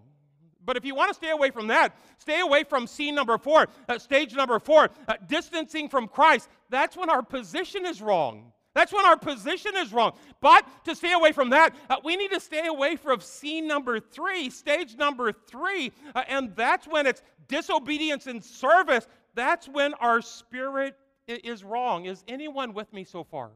But 0.64 0.76
if 0.76 0.84
you 0.84 0.94
want 0.94 1.10
to 1.10 1.14
stay 1.14 1.30
away 1.30 1.50
from 1.50 1.68
that, 1.68 1.94
stay 2.18 2.40
away 2.40 2.64
from 2.64 2.86
scene 2.86 3.14
number 3.14 3.38
four, 3.38 3.68
uh, 3.88 3.98
stage 3.98 4.34
number 4.34 4.58
four, 4.58 4.90
uh, 5.06 5.14
distancing 5.28 5.88
from 5.88 6.08
Christ. 6.08 6.48
That's 6.70 6.96
when 6.96 7.08
our 7.08 7.22
position 7.22 7.86
is 7.86 8.02
wrong. 8.02 8.52
That's 8.76 8.92
when 8.92 9.06
our 9.06 9.16
position 9.16 9.72
is 9.74 9.90
wrong. 9.90 10.12
But 10.42 10.68
to 10.84 10.94
stay 10.94 11.14
away 11.14 11.32
from 11.32 11.48
that, 11.48 11.74
uh, 11.88 11.96
we 12.04 12.14
need 12.14 12.30
to 12.32 12.38
stay 12.38 12.66
away 12.66 12.96
from 12.96 13.20
scene 13.20 13.66
number 13.66 13.98
three, 13.98 14.50
stage 14.50 14.98
number 14.98 15.32
three. 15.32 15.92
Uh, 16.14 16.24
and 16.28 16.54
that's 16.54 16.86
when 16.86 17.06
it's 17.06 17.22
disobedience 17.48 18.26
in 18.26 18.42
service. 18.42 19.08
That's 19.34 19.66
when 19.66 19.94
our 19.94 20.20
spirit 20.20 20.94
is 21.26 21.64
wrong. 21.64 22.04
Is 22.04 22.22
anyone 22.28 22.74
with 22.74 22.92
me 22.92 23.04
so 23.04 23.24
far? 23.24 23.48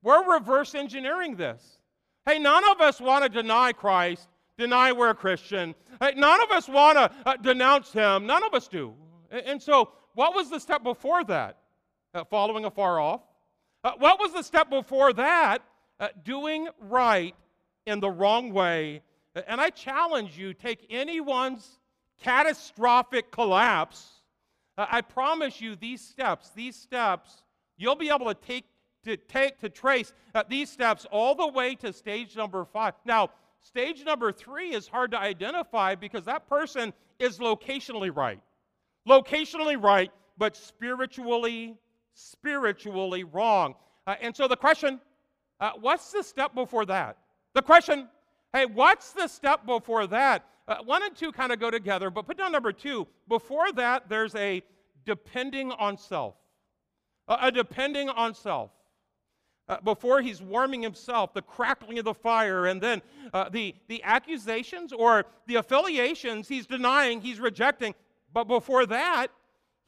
We're 0.00 0.32
reverse 0.32 0.76
engineering 0.76 1.34
this. 1.34 1.78
Hey, 2.24 2.38
none 2.38 2.62
of 2.70 2.80
us 2.80 3.00
want 3.00 3.24
to 3.24 3.28
deny 3.28 3.72
Christ, 3.72 4.28
deny 4.56 4.92
we're 4.92 5.10
a 5.10 5.14
Christian. 5.14 5.74
Hey, 6.00 6.12
none 6.16 6.40
of 6.40 6.52
us 6.52 6.68
want 6.68 6.96
to 6.98 7.10
uh, 7.26 7.36
denounce 7.38 7.92
him. 7.92 8.26
None 8.26 8.44
of 8.44 8.54
us 8.54 8.68
do. 8.68 8.94
And 9.32 9.60
so, 9.60 9.90
what 10.14 10.36
was 10.36 10.50
the 10.50 10.60
step 10.60 10.84
before 10.84 11.24
that? 11.24 11.56
Uh, 12.14 12.22
following 12.22 12.64
afar 12.64 13.00
off. 13.00 13.22
Uh, 13.82 13.92
what 13.98 14.18
was 14.18 14.32
the 14.32 14.42
step 14.42 14.68
before 14.68 15.12
that? 15.12 15.58
Uh, 15.98 16.08
doing 16.24 16.68
right 16.80 17.34
in 17.86 18.00
the 18.00 18.10
wrong 18.10 18.52
way. 18.52 19.02
And 19.46 19.60
I 19.60 19.70
challenge 19.70 20.36
you 20.36 20.54
take 20.54 20.86
anyone's 20.90 21.78
catastrophic 22.22 23.30
collapse. 23.30 24.22
Uh, 24.76 24.86
I 24.90 25.00
promise 25.00 25.60
you, 25.60 25.76
these 25.76 26.00
steps, 26.00 26.50
these 26.50 26.76
steps, 26.76 27.42
you'll 27.76 27.96
be 27.96 28.10
able 28.10 28.26
to 28.26 28.34
take 28.34 28.64
to 29.04 29.16
take 29.16 29.58
to 29.60 29.70
trace 29.70 30.12
uh, 30.34 30.42
these 30.48 30.70
steps 30.70 31.06
all 31.10 31.34
the 31.34 31.46
way 31.46 31.74
to 31.74 31.92
stage 31.92 32.36
number 32.36 32.66
five. 32.66 32.92
Now, 33.06 33.30
stage 33.62 34.04
number 34.04 34.30
three 34.30 34.74
is 34.74 34.86
hard 34.86 35.12
to 35.12 35.18
identify 35.18 35.94
because 35.94 36.24
that 36.26 36.46
person 36.46 36.92
is 37.18 37.38
locationally 37.38 38.14
right. 38.14 38.40
Locationally 39.08 39.82
right, 39.82 40.10
but 40.36 40.54
spiritually, 40.54 41.76
spiritually 42.14 43.24
wrong. 43.24 43.74
Uh, 44.06 44.16
and 44.20 44.34
so 44.34 44.48
the 44.48 44.56
question, 44.56 45.00
uh, 45.60 45.72
what's 45.80 46.12
the 46.12 46.22
step 46.22 46.54
before 46.54 46.86
that? 46.86 47.16
The 47.54 47.62
question, 47.62 48.08
hey, 48.52 48.66
what's 48.66 49.12
the 49.12 49.28
step 49.28 49.66
before 49.66 50.06
that? 50.08 50.44
Uh, 50.68 50.76
one 50.84 51.02
and 51.02 51.16
two 51.16 51.32
kind 51.32 51.52
of 51.52 51.58
go 51.58 51.70
together, 51.70 52.10
but 52.10 52.26
put 52.26 52.38
down 52.38 52.52
number 52.52 52.72
two. 52.72 53.06
Before 53.28 53.72
that, 53.72 54.08
there's 54.08 54.34
a 54.34 54.62
depending 55.04 55.72
on 55.72 55.96
self. 55.96 56.34
a 57.28 57.50
depending 57.50 58.08
on 58.08 58.34
self 58.34 58.70
uh, 59.70 59.78
before 59.84 60.20
he's 60.20 60.42
warming 60.42 60.82
himself, 60.82 61.32
the 61.32 61.42
crackling 61.42 62.00
of 62.00 62.04
the 62.04 62.12
fire, 62.12 62.66
and 62.66 62.80
then 62.80 63.00
uh, 63.32 63.48
the, 63.48 63.72
the 63.86 64.02
accusations 64.02 64.92
or 64.92 65.24
the 65.46 65.54
affiliations 65.54 66.48
he's 66.48 66.66
denying, 66.66 67.20
he's 67.20 67.38
rejecting. 67.38 67.94
But 68.32 68.44
before 68.44 68.84
that, 68.86 69.28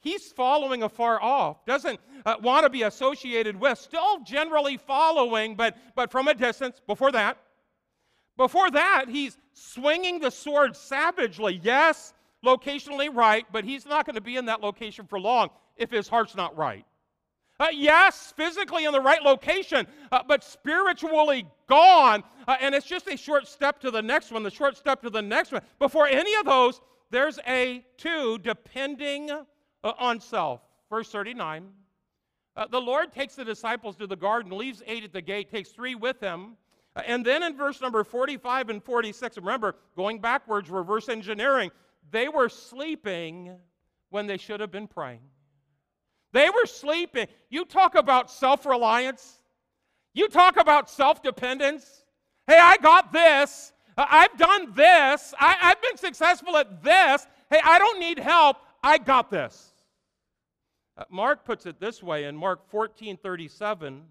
he's 0.03 0.31
following 0.31 0.83
afar 0.83 1.21
off, 1.21 1.65
doesn't 1.65 1.99
uh, 2.25 2.35
want 2.41 2.65
to 2.65 2.69
be 2.69 2.83
associated 2.83 3.59
with, 3.59 3.79
still 3.79 4.19
generally 4.19 4.77
following, 4.77 5.55
but, 5.55 5.75
but 5.95 6.11
from 6.11 6.27
a 6.27 6.33
distance. 6.35 6.81
Before 6.85 7.11
that, 7.13 7.37
before 8.37 8.69
that, 8.71 9.05
he's 9.09 9.37
swinging 9.53 10.19
the 10.19 10.29
sword 10.29 10.75
savagely. 10.75 11.59
Yes, 11.63 12.13
locationally 12.45 13.09
right, 13.13 13.45
but 13.51 13.63
he's 13.63 13.85
not 13.85 14.05
going 14.05 14.15
to 14.15 14.21
be 14.21 14.35
in 14.35 14.45
that 14.45 14.61
location 14.61 15.07
for 15.07 15.19
long 15.19 15.49
if 15.77 15.89
his 15.89 16.07
heart's 16.07 16.35
not 16.35 16.55
right. 16.57 16.85
Uh, 17.59 17.67
yes, 17.71 18.33
physically 18.35 18.85
in 18.85 18.91
the 18.91 18.99
right 18.99 19.21
location, 19.21 19.87
uh, 20.11 20.21
but 20.27 20.43
spiritually 20.43 21.45
gone. 21.69 22.23
Uh, 22.47 22.57
and 22.59 22.75
it's 22.75 22.85
just 22.85 23.07
a 23.07 23.15
short 23.15 23.47
step 23.47 23.79
to 23.79 23.91
the 23.91 24.01
next 24.01 24.31
one, 24.31 24.43
the 24.43 24.51
short 24.51 24.75
step 24.75 25.01
to 25.01 25.09
the 25.09 25.21
next 25.21 25.51
one. 25.51 25.61
Before 25.79 26.07
any 26.07 26.33
of 26.35 26.45
those, 26.45 26.81
there's 27.11 27.39
a 27.47 27.85
two, 27.95 28.39
depending 28.39 29.29
uh, 29.83 29.93
on 29.97 30.19
self. 30.19 30.61
Verse 30.89 31.09
39. 31.09 31.69
Uh, 32.55 32.67
the 32.67 32.79
Lord 32.79 33.11
takes 33.11 33.35
the 33.35 33.43
disciples 33.43 33.95
to 33.95 34.07
the 34.07 34.15
garden, 34.15 34.55
leaves 34.55 34.83
eight 34.85 35.03
at 35.03 35.11
the 35.11 35.21
gate, 35.21 35.49
takes 35.49 35.69
three 35.69 35.95
with 35.95 36.19
him. 36.19 36.55
Uh, 36.95 37.01
and 37.07 37.25
then 37.25 37.41
in 37.41 37.57
verse 37.57 37.81
number 37.81 38.03
45 38.03 38.69
and 38.69 38.83
46, 38.83 39.37
remember, 39.37 39.75
going 39.95 40.19
backwards, 40.19 40.69
reverse 40.69 41.09
engineering, 41.09 41.71
they 42.11 42.29
were 42.29 42.49
sleeping 42.49 43.55
when 44.09 44.27
they 44.27 44.37
should 44.37 44.59
have 44.59 44.71
been 44.71 44.87
praying. 44.87 45.21
They 46.31 46.49
were 46.49 46.65
sleeping. 46.65 47.27
You 47.49 47.65
talk 47.65 47.95
about 47.95 48.29
self 48.29 48.65
reliance, 48.65 49.39
you 50.13 50.27
talk 50.29 50.57
about 50.57 50.89
self 50.89 51.23
dependence. 51.23 52.05
Hey, 52.45 52.59
I 52.59 52.77
got 52.77 53.11
this. 53.11 53.71
Uh, 53.97 54.05
I've 54.09 54.37
done 54.37 54.73
this. 54.75 55.33
I, 55.39 55.53
have 55.59 55.81
been 55.81 55.97
successful 55.97 56.57
at 56.57 56.83
this. 56.83 57.25
Hey, 57.49 57.59
I 57.63 57.79
don't 57.79 57.99
need 57.99 58.19
help. 58.19 58.57
I 58.83 58.97
got 58.97 59.31
this. 59.31 59.72
Uh, 60.97 61.03
Mark 61.09 61.45
puts 61.45 61.65
it 61.65 61.79
this 61.79 62.03
way 62.03 62.25
in 62.25 62.35
Mark 62.35 62.69
14 62.69 63.17
37. 63.17 64.03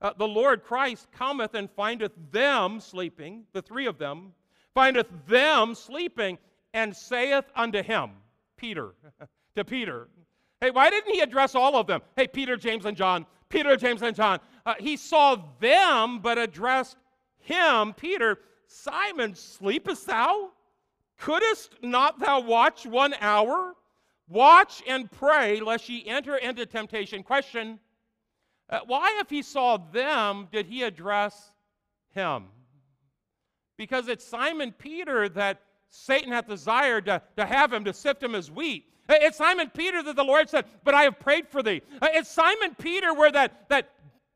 Uh, 0.00 0.12
the 0.18 0.26
Lord 0.26 0.64
Christ 0.64 1.06
cometh 1.12 1.54
and 1.54 1.70
findeth 1.70 2.12
them 2.32 2.80
sleeping, 2.80 3.44
the 3.52 3.62
three 3.62 3.86
of 3.86 3.98
them, 3.98 4.32
findeth 4.74 5.06
them 5.28 5.74
sleeping, 5.74 6.38
and 6.74 6.94
saith 6.94 7.44
unto 7.54 7.82
him, 7.82 8.10
Peter, 8.56 8.94
to 9.56 9.64
Peter, 9.64 10.08
Hey, 10.62 10.70
why 10.70 10.90
didn't 10.90 11.12
he 11.12 11.20
address 11.20 11.56
all 11.56 11.74
of 11.74 11.88
them? 11.88 12.02
Hey, 12.14 12.28
Peter, 12.28 12.56
James, 12.56 12.84
and 12.84 12.96
John, 12.96 13.26
Peter, 13.48 13.76
James, 13.76 14.00
and 14.02 14.14
John. 14.14 14.38
Uh, 14.64 14.74
he 14.78 14.96
saw 14.96 15.36
them, 15.58 16.20
but 16.20 16.38
addressed 16.38 16.96
him, 17.40 17.92
Peter, 17.94 18.38
Simon, 18.68 19.34
sleepest 19.34 20.06
thou? 20.06 20.50
Couldst 21.18 21.74
not 21.82 22.20
thou 22.20 22.40
watch 22.42 22.86
one 22.86 23.12
hour? 23.20 23.74
Watch 24.32 24.82
and 24.88 25.10
pray 25.10 25.60
lest 25.60 25.90
ye 25.90 26.06
enter 26.06 26.36
into 26.36 26.64
temptation. 26.64 27.22
Question 27.22 27.78
uh, 28.70 28.80
Why, 28.86 29.18
if 29.20 29.28
he 29.28 29.42
saw 29.42 29.76
them, 29.76 30.48
did 30.50 30.64
he 30.64 30.84
address 30.84 31.52
him? 32.14 32.44
Because 33.76 34.08
it's 34.08 34.24
Simon 34.24 34.72
Peter 34.72 35.28
that 35.30 35.60
Satan 35.90 36.32
hath 36.32 36.48
desired 36.48 37.04
to, 37.06 37.20
to 37.36 37.44
have 37.44 37.70
him, 37.72 37.84
to 37.84 37.92
sift 37.92 38.22
him 38.22 38.34
as 38.34 38.50
wheat. 38.50 38.86
Uh, 39.06 39.16
it's 39.20 39.36
Simon 39.36 39.70
Peter 39.74 40.02
that 40.02 40.16
the 40.16 40.24
Lord 40.24 40.48
said, 40.48 40.64
But 40.82 40.94
I 40.94 41.02
have 41.02 41.20
prayed 41.20 41.46
for 41.48 41.62
thee. 41.62 41.82
Uh, 42.00 42.08
it's 42.12 42.30
Simon 42.30 42.74
Peter 42.80 43.12
where 43.12 43.32
that, 43.32 43.68
that 43.68 43.90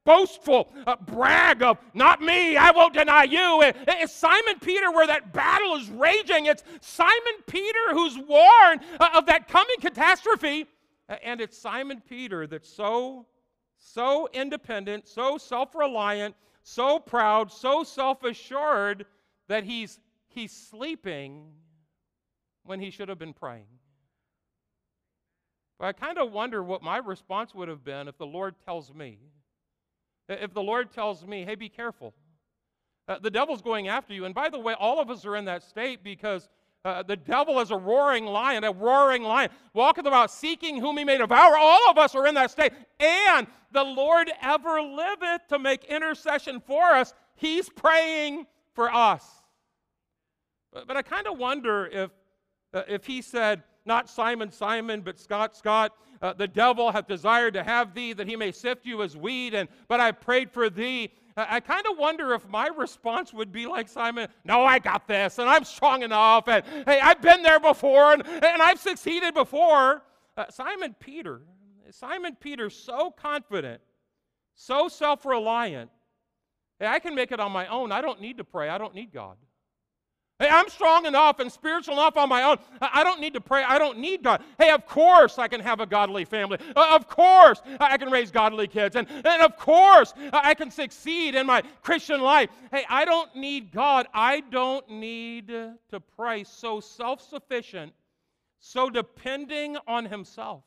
boastful 0.07 0.73
uh, 0.87 0.97
brag 1.05 1.63
of, 1.63 1.77
Not 1.93 2.23
me, 2.23 2.57
I 2.57 2.71
won't 2.71 2.95
deny 2.95 3.25
you. 3.25 3.61
It's 3.63 4.15
Simon 4.15 4.59
Peter 4.61 4.91
where 4.91 5.07
that 5.07 5.35
battle 5.35 5.75
is 5.75 5.91
raging. 5.91 6.47
It's 6.47 6.63
Simon 6.81 7.43
Peter 7.47 7.93
who's 7.93 8.17
warned 8.17 8.81
of 9.15 9.27
that 9.27 9.49
coming 9.49 9.77
catastrophe. 9.81 10.67
And 11.23 11.41
it's 11.41 11.59
Simon 11.59 12.03
Peter 12.09 12.47
that's 12.47 12.69
so, 12.69 13.27
so 13.79 14.29
independent, 14.33 15.07
so 15.07 15.37
self 15.37 15.75
reliant, 15.75 16.35
so 16.63 16.99
proud, 16.99 17.53
so 17.53 17.85
self 17.85 18.25
assured 18.25 19.05
that 19.49 19.65
he's, 19.65 20.01
he's 20.29 20.53
sleeping 20.53 21.53
when 22.65 22.81
he 22.81 22.91
should 22.91 23.09
have 23.09 23.19
been 23.19 23.35
praying. 23.35 23.67
But 25.79 25.87
I 25.87 25.93
kind 25.93 26.19
of 26.19 26.33
wonder 26.33 26.63
what 26.63 26.83
my 26.83 26.97
response 26.97 27.55
would 27.55 27.69
have 27.69 27.85
been 27.85 28.09
if 28.09 28.17
the 28.17 28.27
Lord 28.27 28.55
tells 28.65 28.93
me. 28.95 29.19
If 30.29 30.53
the 30.53 30.63
Lord 30.63 30.91
tells 30.91 31.25
me, 31.25 31.45
hey, 31.45 31.55
be 31.55 31.69
careful. 31.69 32.15
Uh, 33.09 33.19
the 33.21 33.31
devil's 33.31 33.63
going 33.63 33.89
after 33.89 34.13
you. 34.13 34.25
And 34.25 34.35
by 34.35 34.49
the 34.49 34.59
way, 34.59 34.75
all 34.79 35.01
of 35.01 35.11
us 35.11 35.25
are 35.25 35.37
in 35.37 35.45
that 35.45 35.63
state 35.63 36.03
because 36.03 36.49
uh, 36.85 37.03
the 37.03 37.17
devil 37.17 37.61
is 37.61 37.71
a 37.71 37.77
roaring 37.77 38.27
lion, 38.27 38.65
a 38.65 38.73
roaring 38.73 39.23
lion, 39.23 39.51
walking 39.75 40.07
about 40.07 40.31
seeking 40.31 40.81
whom 40.81 40.99
he 40.99 41.05
may 41.05 41.19
devour. 41.19 41.57
All 41.57 41.91
of 41.91 41.99
us 41.99 42.15
are 42.15 42.27
in 42.27 42.35
that 42.35 42.51
state. 42.51 42.73
And 42.99 43.47
the 43.73 43.85
Lord 43.85 44.31
ever 44.43 44.81
liveth 44.83 45.47
to 45.49 45.59
make 45.59 45.85
intercession 45.85 46.61
for 46.61 46.83
us. 46.83 47.13
He's 47.37 47.69
praying 47.69 48.47
for 48.75 48.93
us. 48.93 49.25
But, 50.73 50.87
but 50.89 50.97
I 50.97 51.03
kind 51.03 51.27
of 51.27 51.39
wonder 51.39 51.87
if, 51.87 52.11
uh, 52.73 52.83
if 52.89 53.07
he 53.07 53.23
said, 53.23 53.63
not 53.87 54.09
Simon, 54.09 54.51
Simon, 54.51 55.01
but 55.01 55.19
Scott, 55.19 55.57
Scott. 55.57 55.93
Uh, 56.23 56.33
the 56.33 56.49
devil 56.49 56.91
hath 56.91 57.07
desired 57.07 57.55
to 57.55 57.63
have 57.63 57.95
thee 57.95 58.13
that 58.13 58.27
he 58.27 58.37
may 58.37 58.51
sift 58.51 58.87
you 58.87 59.03
as 59.03 59.17
wheat, 59.17 59.55
and 59.55 59.69
but 59.89 60.01
I 60.01 60.13
prayed 60.13 60.51
for 60.51 60.71
thee. 60.71 61.13
Uh, 61.37 61.45
I 61.49 61.61
kind 61.61 61.85
of 61.91 61.99
wonder 61.99 62.33
if 62.33 62.49
my 62.49 62.69
response 62.69 63.35
would 63.35 63.53
be 63.53 63.67
like 63.67 63.89
Simon, 63.89 64.29
no, 64.45 64.65
I 64.65 64.79
got 64.79 65.07
this, 65.07 65.39
and 65.39 65.49
I'm 65.49 65.65
strong 65.65 66.03
enough, 66.03 66.49
and 66.49 66.65
hey, 66.87 67.01
I've 67.01 67.21
been 67.21 67.43
there 67.43 67.61
before, 67.61 68.15
and, 68.15 68.27
and 68.27 68.63
I've 68.63 68.81
succeeded 68.81 69.35
before. 69.35 70.03
Uh, 70.37 70.45
Simon 70.51 70.95
Peter, 70.99 71.41
Simon 71.91 72.37
Peter, 72.41 72.71
so 72.71 73.11
confident, 73.11 73.81
so 74.55 74.89
self 74.89 75.25
reliant. 75.25 75.91
Hey, 76.79 76.87
I 76.87 76.99
can 76.99 77.15
make 77.15 77.33
it 77.33 77.41
on 77.41 77.53
my 77.53 77.67
own. 77.69 77.93
I 77.93 78.01
don't 78.01 78.21
need 78.21 78.39
to 78.39 78.45
pray. 78.45 78.69
I 78.69 78.79
don't 78.79 78.95
need 78.95 79.13
God. 79.13 79.37
Hey, 80.39 80.49
I'm 80.51 80.69
strong 80.69 81.07
enough 81.07 81.41
and 81.41 81.51
spiritual 81.51 81.95
enough 81.95 82.19
on 82.19 82.29
my 82.29 82.43
own. 82.43 82.59
I 82.83 83.03
don't 83.03 83.23
need 83.23 83.33
to 83.35 83.41
pray. 83.41 83.65
I 83.65 83.79
don't 83.79 83.99
need 83.99 84.23
God. 84.23 84.43
Hey, 84.59 84.71
of 84.71 84.87
course 84.87 85.39
I 85.39 85.49
can 85.49 85.61
have 85.61 85.81
a 85.81 85.87
godly 85.87 86.27
family. 86.27 86.59
Uh, 86.75 86.95
of 86.95 87.09
course 87.09 87.63
I 87.81 87.97
can 87.97 88.11
raise 88.11 88.31
godly 88.31 88.69
kids. 88.69 88.97
And, 88.97 89.09
and 89.11 89.43
of 89.43 89.57
course 89.57 90.13
I 90.35 90.53
can 90.53 90.71
succeed 90.71 91.35
in 91.37 91.47
my 91.47 91.63
Christian 91.83 92.21
life. 92.21 92.51
Hey, 92.71 92.85
I 92.91 93.07
don't 93.07 93.35
need 93.35 93.73
God. 93.73 94.09
I 94.13 94.41
don't 94.41 94.87
need 94.91 95.49
to 95.49 96.01
pray. 96.17 96.45
So 96.45 96.81
self 96.81 97.27
sufficient, 97.27 97.95
so 98.59 98.91
depending 98.91 99.79
on 99.87 100.05
himself. 100.05 100.65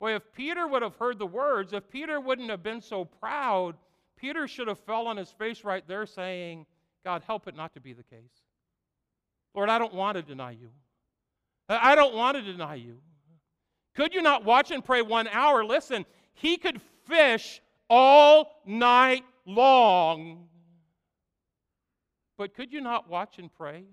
Boy, 0.00 0.16
if 0.16 0.32
Peter 0.32 0.66
would 0.66 0.82
have 0.82 0.96
heard 0.96 1.20
the 1.20 1.26
words, 1.26 1.72
if 1.72 1.88
Peter 1.88 2.20
wouldn't 2.20 2.50
have 2.50 2.64
been 2.64 2.80
so 2.80 3.04
proud, 3.04 3.76
Peter 4.16 4.48
should 4.48 4.66
have 4.66 4.80
fell 4.80 5.06
on 5.06 5.16
his 5.16 5.30
face 5.30 5.62
right 5.62 5.86
there 5.86 6.04
saying, 6.04 6.66
God, 7.04 7.22
help 7.26 7.46
it 7.46 7.54
not 7.54 7.74
to 7.74 7.80
be 7.80 7.92
the 7.92 8.02
case. 8.02 8.42
Lord, 9.54 9.68
I 9.68 9.78
don't 9.78 9.94
want 9.94 10.16
to 10.16 10.22
deny 10.22 10.52
you. 10.52 10.70
I 11.68 11.94
don't 11.94 12.14
want 12.14 12.36
to 12.36 12.42
deny 12.42 12.74
you. 12.74 12.98
Could 13.94 14.14
you 14.14 14.22
not 14.22 14.44
watch 14.44 14.70
and 14.70 14.84
pray 14.84 15.02
one 15.02 15.28
hour? 15.28 15.64
Listen, 15.64 16.04
he 16.32 16.56
could 16.56 16.80
fish 17.06 17.60
all 17.88 18.62
night 18.66 19.24
long. 19.46 20.48
But 22.36 22.54
could 22.54 22.72
you 22.72 22.80
not 22.80 23.08
watch 23.08 23.38
and 23.38 23.52
pray 23.52 23.84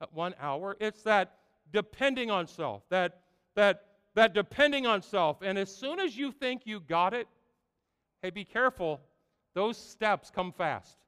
at 0.00 0.12
one 0.12 0.34
hour? 0.40 0.76
It's 0.80 1.02
that 1.02 1.38
depending 1.72 2.30
on 2.30 2.46
self, 2.46 2.82
that, 2.90 3.22
that, 3.56 3.84
that 4.14 4.34
depending 4.34 4.86
on 4.86 5.02
self. 5.02 5.42
And 5.42 5.58
as 5.58 5.74
soon 5.74 5.98
as 5.98 6.16
you 6.16 6.30
think 6.30 6.62
you 6.64 6.78
got 6.78 7.14
it, 7.14 7.26
hey, 8.22 8.30
be 8.30 8.44
careful. 8.44 9.00
Those 9.54 9.76
steps 9.76 10.30
come 10.30 10.52
fast. 10.52 11.01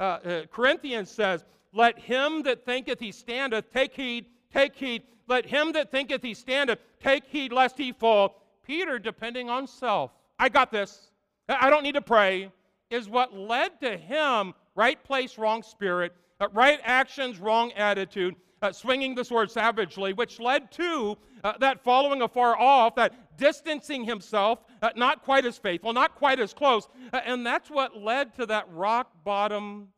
Uh, 0.00 0.02
uh, 0.02 0.42
Corinthians 0.50 1.10
says, 1.10 1.44
Let 1.72 1.98
him 1.98 2.42
that 2.42 2.64
thinketh 2.64 3.00
he 3.00 3.12
standeth 3.12 3.72
take 3.72 3.94
heed, 3.94 4.26
take 4.52 4.74
heed. 4.74 5.02
Let 5.26 5.44
him 5.44 5.72
that 5.72 5.90
thinketh 5.90 6.22
he 6.22 6.34
standeth 6.34 6.78
take 7.02 7.24
heed 7.24 7.52
lest 7.52 7.76
he 7.76 7.92
fall. 7.92 8.42
Peter, 8.64 8.98
depending 8.98 9.50
on 9.50 9.66
self, 9.66 10.12
I 10.38 10.48
got 10.48 10.70
this, 10.70 11.10
I 11.48 11.70
don't 11.70 11.82
need 11.82 11.94
to 11.94 12.02
pray, 12.02 12.52
is 12.90 13.08
what 13.08 13.34
led 13.34 13.80
to 13.80 13.96
him 13.96 14.54
right 14.74 15.02
place, 15.02 15.38
wrong 15.38 15.62
spirit, 15.62 16.12
uh, 16.40 16.48
right 16.52 16.78
actions, 16.84 17.38
wrong 17.38 17.72
attitude, 17.72 18.36
uh, 18.62 18.72
swinging 18.72 19.14
the 19.14 19.24
sword 19.24 19.50
savagely, 19.50 20.12
which 20.12 20.40
led 20.40 20.70
to 20.72 21.16
uh, 21.44 21.52
that 21.58 21.82
following 21.82 22.22
afar 22.22 22.58
off, 22.58 22.94
that 22.96 23.36
distancing 23.36 24.04
himself, 24.04 24.60
uh, 24.82 24.90
not 24.96 25.22
quite 25.22 25.44
as 25.44 25.56
faithful, 25.56 25.92
not 25.92 26.14
quite 26.14 26.40
as 26.40 26.52
close. 26.52 26.88
Uh, 27.12 27.20
and 27.24 27.46
that's 27.46 27.70
what 27.70 27.96
led 27.96 28.34
to 28.34 28.46
that 28.46 28.66
rock 28.70 29.12
bottom 29.24 29.88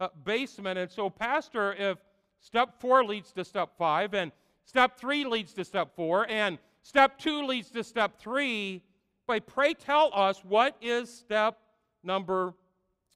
uh, 0.00 0.08
basement. 0.24 0.78
And 0.78 0.90
so, 0.90 1.08
Pastor, 1.08 1.74
if 1.74 1.98
step 2.40 2.80
four 2.80 3.04
leads 3.04 3.32
to 3.32 3.44
step 3.44 3.70
five, 3.78 4.14
and 4.14 4.32
step 4.64 4.98
three 4.98 5.24
leads 5.24 5.54
to 5.54 5.64
step 5.64 5.94
four, 5.96 6.28
and 6.30 6.58
step 6.82 7.18
two 7.18 7.46
leads 7.46 7.70
to 7.70 7.82
step 7.82 8.18
three, 8.18 8.82
but 9.26 9.46
pray 9.46 9.72
tell 9.72 10.10
us 10.12 10.42
what 10.44 10.76
is 10.82 11.08
step 11.08 11.56
number 12.02 12.54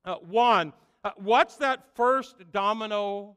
uh, 0.04 0.14
one. 0.14 0.72
what's 1.16 1.56
that 1.56 1.84
first 1.94 2.36
domino 2.52 3.36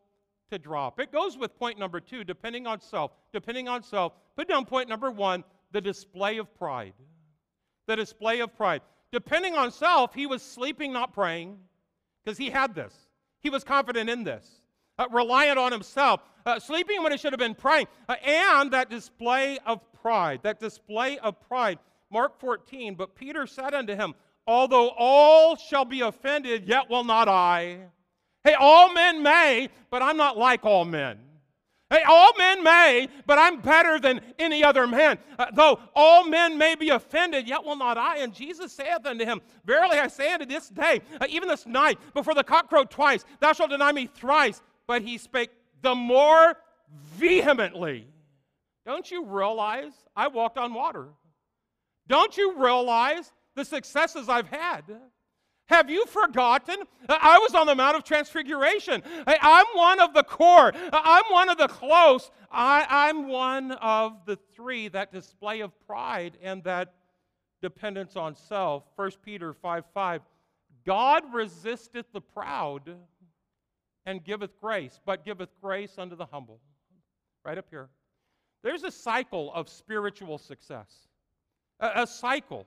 to 0.51 0.59
drop. 0.59 0.99
It 0.99 1.12
goes 1.12 1.38
with 1.38 1.57
point 1.57 1.77
number 1.79 1.99
two, 1.99 2.23
depending 2.23 2.67
on 2.67 2.81
self. 2.81 3.12
Depending 3.33 3.67
on 3.67 3.83
self. 3.83 4.13
Put 4.35 4.47
down 4.47 4.65
point 4.65 4.89
number 4.89 5.12
one, 5.12 5.43
the 5.71 5.81
display 5.81 6.38
of 6.38 6.53
pride. 6.57 6.93
The 7.88 7.95
display 7.95 8.39
of 8.39 8.55
pride. 8.55 8.81
Depending 9.12 9.55
on 9.55 9.71
self, 9.71 10.13
he 10.13 10.27
was 10.27 10.41
sleeping, 10.41 10.93
not 10.93 11.13
praying, 11.13 11.57
because 12.23 12.38
he 12.38 12.49
had 12.49 12.75
this. 12.75 12.93
He 13.41 13.49
was 13.49 13.63
confident 13.63 14.09
in 14.09 14.23
this. 14.23 14.47
Uh, 14.97 15.07
reliant 15.12 15.57
on 15.57 15.71
himself, 15.71 16.21
uh, 16.45 16.59
sleeping 16.59 17.01
when 17.01 17.12
he 17.12 17.17
should 17.17 17.31
have 17.31 17.39
been 17.39 17.55
praying, 17.55 17.88
uh, 18.09 18.15
and 18.23 18.71
that 18.71 18.89
display 18.89 19.57
of 19.65 19.79
pride, 20.01 20.41
that 20.43 20.59
display 20.59 21.17
of 21.19 21.39
pride. 21.47 21.79
Mark 22.12 22.39
14, 22.39 22.95
but 22.95 23.15
Peter 23.15 23.47
said 23.47 23.73
unto 23.73 23.95
him, 23.95 24.13
Although 24.45 24.89
all 24.97 25.55
shall 25.55 25.85
be 25.85 26.01
offended, 26.01 26.65
yet 26.65 26.89
will 26.89 27.03
not 27.03 27.27
I. 27.27 27.81
Hey, 28.43 28.54
all 28.54 28.93
men 28.93 29.21
may, 29.21 29.69
but 29.89 30.02
I'm 30.02 30.17
not 30.17 30.38
like 30.38 30.65
all 30.65 30.86
men. 30.86 31.19
Hey, 31.89 32.04
all 32.08 32.32
men 32.38 32.63
may, 32.63 33.08
but 33.25 33.39
I'm 33.39 33.62
better 33.62 33.99
than 33.99 34.21
any 34.38 34.63
other 34.63 34.86
man. 34.86 35.17
Uh, 35.39 35.47
though 35.54 35.80
all 35.95 36.28
men 36.28 36.58
may 36.58 36.75
be 36.75 36.89
offended, 36.89 37.47
yet 37.47 37.63
will 37.63 37.75
not 37.75 37.97
I. 37.97 38.19
And 38.19 38.32
Jesus 38.32 38.71
saith 38.71 39.06
unto 39.06 39.25
him, 39.25 39.41
Verily 39.65 39.97
I 39.97 40.08
say 40.08 40.32
unto 40.32 40.45
this 40.45 40.69
day, 40.69 41.02
uh, 41.19 41.25
even 41.28 41.49
this 41.49 41.65
night, 41.65 41.97
before 42.13 42.36
the 42.36 42.43
cock 42.43 42.69
crow 42.69 42.84
twice, 42.84 43.25
thou 43.39 43.54
shalt 43.54 43.71
deny 43.71 43.91
me 43.91 44.06
thrice. 44.06 44.62
But 44.86 45.02
he 45.02 45.17
spake 45.17 45.49
the 45.82 45.95
more 45.95 46.58
vehemently. 47.15 48.08
Don't 48.86 49.10
you 49.10 49.25
realize 49.25 49.93
I 50.15 50.28
walked 50.28 50.60
on 50.60 50.75
water? 50.75 51.08
Don't 52.08 52.38
you 52.38 52.56
realize 52.58 53.32
the 53.56 53.65
successes 53.65 54.30
I've 54.30 54.47
had? 54.47 54.84
Have 55.69 55.88
you 55.88 56.08
forgotten? 56.08 56.77
I 57.08 57.38
was 57.38 57.53
on 57.53 57.67
the 57.67 57.75
Mount 57.75 57.95
of 57.95 58.03
Transfiguration. 58.03 59.03
I'm 59.27 59.67
one 59.75 59.99
of 59.99 60.15
the 60.15 60.23
core. 60.23 60.73
I'm 60.91 61.23
one 61.29 61.47
of 61.47 61.60
the 61.60 61.67
close. 61.67 62.32
I, 62.51 63.10
am 63.10 63.27
one 63.27 63.73
of 63.73 64.25
the 64.25 64.38
three 64.55 64.88
that 64.88 65.13
display 65.13 65.60
of 65.60 65.71
pride 65.86 66.38
and 66.41 66.63
that 66.63 66.95
dependence 67.62 68.15
on 68.15 68.36
self. 68.36 68.84
1 68.95 69.12
Peter 69.23 69.53
5 69.53 69.84
5. 69.93 70.21
God 70.88 71.23
resisteth 71.32 72.08
the 72.13 72.21
proud 72.21 72.95
and 74.08 74.23
giveth 74.23 74.60
grace, 74.60 74.99
but 75.05 75.23
giveth 75.23 75.49
grace 75.62 75.99
unto 75.99 76.15
the 76.15 76.25
humble. 76.25 76.60
Right 77.45 77.60
up 77.60 77.67
here. 77.69 77.89
There's 78.63 78.84
a 78.84 78.91
cycle 78.91 79.53
of 79.53 79.69
spiritual 79.69 80.39
success, 80.39 80.91
a, 81.79 81.91
a 82.01 82.08
cycle. 82.08 82.65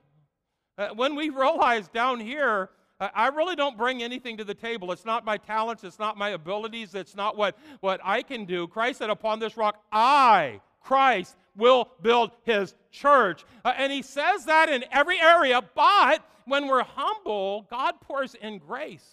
Uh, 0.77 0.89
when 0.95 1.15
we 1.15 1.29
realize 1.29 1.89
down 1.89 2.21
here, 2.21 2.69
I 2.99 3.27
really 3.29 3.55
don't 3.55 3.77
bring 3.77 4.03
anything 4.03 4.37
to 4.37 4.43
the 4.43 4.53
table. 4.53 4.91
It's 4.91 5.05
not 5.05 5.25
my 5.25 5.37
talents, 5.37 5.83
it's 5.83 5.99
not 5.99 6.17
my 6.17 6.29
abilities, 6.29 6.95
it's 6.95 7.15
not 7.15 7.35
what, 7.35 7.57
what 7.81 7.99
I 8.03 8.21
can 8.21 8.45
do. 8.45 8.67
Christ 8.67 8.99
said, 8.99 9.09
Upon 9.09 9.39
this 9.39 9.57
rock, 9.57 9.83
I, 9.91 10.61
Christ, 10.81 11.35
will 11.55 11.89
build 12.01 12.31
his 12.43 12.75
church. 12.91 13.45
Uh, 13.65 13.73
and 13.75 13.91
he 13.91 14.01
says 14.01 14.45
that 14.45 14.69
in 14.69 14.85
every 14.91 15.19
area, 15.19 15.61
but 15.75 16.23
when 16.45 16.67
we're 16.67 16.83
humble, 16.83 17.67
God 17.69 17.95
pours 18.01 18.35
in 18.35 18.59
grace, 18.59 19.07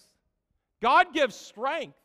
God 0.82 1.12
gives 1.12 1.34
strength. 1.34 1.96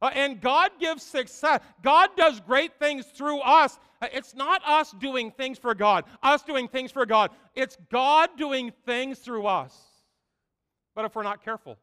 Uh, 0.00 0.10
and 0.14 0.40
God 0.40 0.70
gives 0.78 1.02
success. 1.02 1.60
God 1.82 2.10
does 2.16 2.38
great 2.38 2.78
things 2.78 3.04
through 3.06 3.40
us. 3.40 3.80
Uh, 4.00 4.06
it's 4.12 4.32
not 4.36 4.62
us 4.64 4.92
doing 4.92 5.32
things 5.32 5.58
for 5.58 5.74
God, 5.74 6.04
us 6.22 6.44
doing 6.44 6.68
things 6.68 6.92
for 6.92 7.04
God. 7.04 7.32
It's 7.56 7.76
God 7.90 8.30
doing 8.36 8.72
things 8.86 9.18
through 9.18 9.46
us 9.46 9.87
but 10.98 11.04
if 11.04 11.14
we're 11.14 11.22
not 11.22 11.44
careful. 11.44 11.78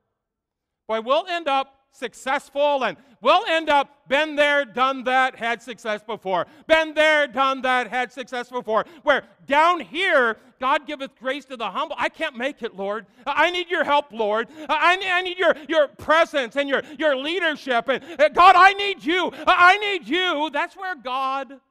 Boy, 0.89 0.99
we'll 0.99 1.25
end 1.28 1.47
up 1.47 1.86
successful 1.89 2.84
and 2.84 2.97
we'll 3.21 3.45
end 3.45 3.69
up 3.69 4.10
been 4.10 4.36
there, 4.36 4.65
done 4.65 5.06
that, 5.06 5.38
had 5.38 5.62
success 5.62 6.04
before. 6.04 6.47
Been 6.67 6.93
there, 6.93 7.25
done 7.25 7.62
that, 7.62 7.88
had 7.88 8.12
success 8.12 8.49
before. 8.49 8.84
Where 9.04 9.23
down 9.47 9.80
here, 9.80 10.36
God 10.60 10.86
giveth 10.86 11.15
grace 11.17 11.45
to 11.45 11.56
the 11.56 11.69
humble. 11.69 11.95
I 11.97 12.10
can't 12.10 12.36
make 12.36 12.62
it, 12.62 12.75
Lord. 12.75 13.06
I 13.25 13.51
need 13.51 13.69
your 13.69 13.86
help, 13.86 14.12
Lord. 14.12 14.49
I 14.67 14.97
need, 14.97 15.10
I 15.10 15.21
need 15.21 15.38
your, 15.38 15.56
your 15.69 15.88
presence 15.88 16.58
and 16.58 16.67
your, 16.67 16.82
your 16.99 17.15
leadership. 17.15 17.88
And 17.88 18.04
uh, 18.19 18.28
God, 18.28 18.56
I 18.58 18.73
need 18.73 19.01
you. 19.01 19.32
I 19.47 19.78
need 19.78 20.10
you. 20.10 20.49
That's 20.51 20.75
where 20.75 20.97
God 20.97 21.62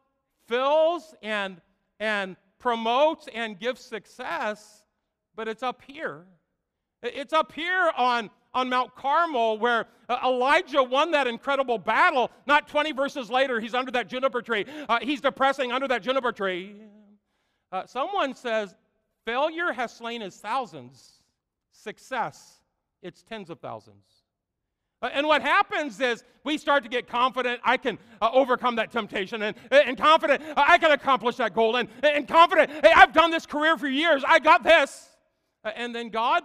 fills 0.49 1.15
and, 1.23 1.61
and 2.01 2.37
promotes 2.59 3.29
and 3.35 3.59
gives 3.59 3.83
success, 3.83 4.83
but 5.37 5.47
it's 5.47 5.63
up 5.63 5.83
here 5.87 6.25
it's 7.05 7.33
up 7.33 7.53
here 7.53 7.91
on, 7.97 8.31
on 8.53 8.69
Mount 8.69 8.95
Carmel 8.95 9.59
where 9.59 9.87
uh, 10.09 10.19
Elijah 10.25 10.83
won 10.83 11.11
that 11.11 11.27
incredible 11.27 11.79
battle. 11.79 12.31
Not 12.47 12.69
20 12.69 12.93
verses 12.93 13.31
later, 13.31 13.61
he's 13.61 13.75
under 13.75 13.91
that 13.93 14.09
juniper 14.09 14.43
tree. 14.43 14.65
Uh, 14.89 14.99
he's 15.03 15.21
depressing 15.21 15.73
under 15.73 15.89
that 15.89 16.03
juniper 16.03 16.33
tree. 16.33 16.77
Uh, 17.73 17.87
someone 17.87 18.35
says, 18.35 18.75
failure 19.25 19.73
has 19.73 19.93
slain 19.93 20.21
his 20.21 20.37
thousands, 20.37 21.23
success, 21.73 22.61
it's 23.03 23.23
tens 23.23 23.51
of 23.51 23.59
thousands. 23.61 24.05
Uh, 25.03 25.11
and 25.13 25.27
what 25.27 25.43
happens 25.43 26.01
is 26.01 26.25
we 26.45 26.57
start 26.57 26.83
to 26.83 26.89
get 26.89 27.07
confident 27.07 27.61
I 27.65 27.77
can 27.77 27.99
uh, 28.23 28.31
overcome 28.33 28.77
that 28.77 28.91
temptation 28.91 29.43
and, 29.43 29.57
and 29.71 29.99
confident 29.99 30.43
uh, 30.57 30.65
I 30.67 30.79
can 30.79 30.93
accomplish 30.93 31.37
that 31.37 31.53
goal 31.55 31.77
and, 31.77 31.89
and 32.03 32.27
confident, 32.27 32.71
hey, 32.71 32.93
I've 32.95 33.13
done 33.13 33.31
this 33.31 33.45
career 33.45 33.77
for 33.77 33.89
years, 33.89 34.25
I 34.27 34.39
got 34.39 34.63
this. 34.65 35.11
And 35.65 35.95
then 35.95 36.11
God 36.11 36.43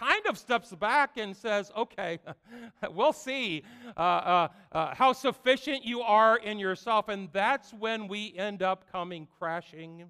kind 0.00 0.26
of 0.26 0.38
steps 0.38 0.72
back 0.74 1.16
and 1.16 1.36
says, 1.36 1.70
okay, 1.76 2.18
we'll 2.90 3.12
see 3.12 3.62
uh, 3.96 4.00
uh, 4.00 4.48
uh, 4.72 4.94
how 4.94 5.12
sufficient 5.12 5.84
you 5.84 6.00
are 6.00 6.38
in 6.38 6.58
yourself. 6.58 7.08
And 7.08 7.28
that's 7.32 7.72
when 7.74 8.08
we 8.08 8.34
end 8.36 8.62
up 8.62 8.90
coming 8.90 9.28
crashing 9.38 10.04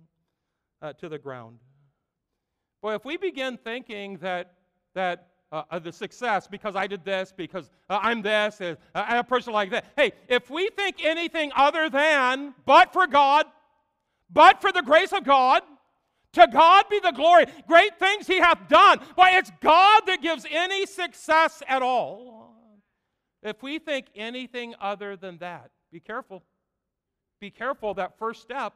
uh, 0.80 0.92
to 0.94 1.08
the 1.08 1.18
ground. 1.18 1.58
Boy, 2.82 2.94
if 2.94 3.04
we 3.04 3.16
begin 3.16 3.58
thinking 3.58 4.16
that, 4.18 4.54
that 4.94 5.26
uh, 5.52 5.78
the 5.80 5.92
success 5.92 6.46
because 6.46 6.76
I 6.76 6.86
did 6.86 7.04
this, 7.04 7.34
because 7.36 7.70
uh, 7.88 7.98
I'm 8.00 8.22
this, 8.22 8.60
uh, 8.60 8.76
I'm 8.94 9.18
a 9.18 9.24
person 9.24 9.52
like 9.52 9.70
that. 9.70 9.86
Hey, 9.96 10.12
if 10.28 10.48
we 10.48 10.70
think 10.70 11.04
anything 11.04 11.50
other 11.56 11.90
than, 11.90 12.54
but 12.64 12.92
for 12.92 13.06
God, 13.06 13.46
but 14.32 14.60
for 14.60 14.70
the 14.70 14.82
grace 14.82 15.12
of 15.12 15.24
God, 15.24 15.62
to 16.32 16.46
God 16.52 16.84
be 16.88 17.00
the 17.00 17.12
glory. 17.12 17.46
Great 17.66 17.98
things 17.98 18.26
he 18.26 18.38
hath 18.38 18.68
done. 18.68 19.00
Why, 19.14 19.36
it's 19.36 19.50
God 19.60 20.02
that 20.06 20.22
gives 20.22 20.46
any 20.50 20.86
success 20.86 21.62
at 21.66 21.82
all. 21.82 22.54
If 23.42 23.62
we 23.62 23.78
think 23.78 24.06
anything 24.14 24.74
other 24.80 25.16
than 25.16 25.38
that, 25.38 25.70
be 25.90 26.00
careful. 26.00 26.44
Be 27.40 27.50
careful. 27.50 27.94
That 27.94 28.18
first 28.18 28.42
step 28.42 28.74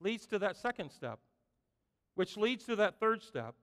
leads 0.00 0.26
to 0.26 0.38
that 0.40 0.56
second 0.56 0.90
step, 0.90 1.18
which 2.14 2.36
leads 2.36 2.64
to 2.64 2.76
that 2.76 2.98
third 2.98 3.22
step. 3.22 3.54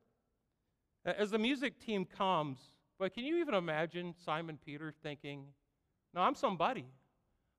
As 1.03 1.31
the 1.31 1.39
music 1.39 1.79
team 1.79 2.05
comes, 2.05 2.59
but 2.99 3.13
can 3.13 3.23
you 3.23 3.37
even 3.37 3.55
imagine 3.55 4.13
Simon 4.23 4.59
Peter 4.63 4.93
thinking, 5.01 5.45
No, 6.13 6.21
I'm 6.21 6.35
somebody. 6.35 6.85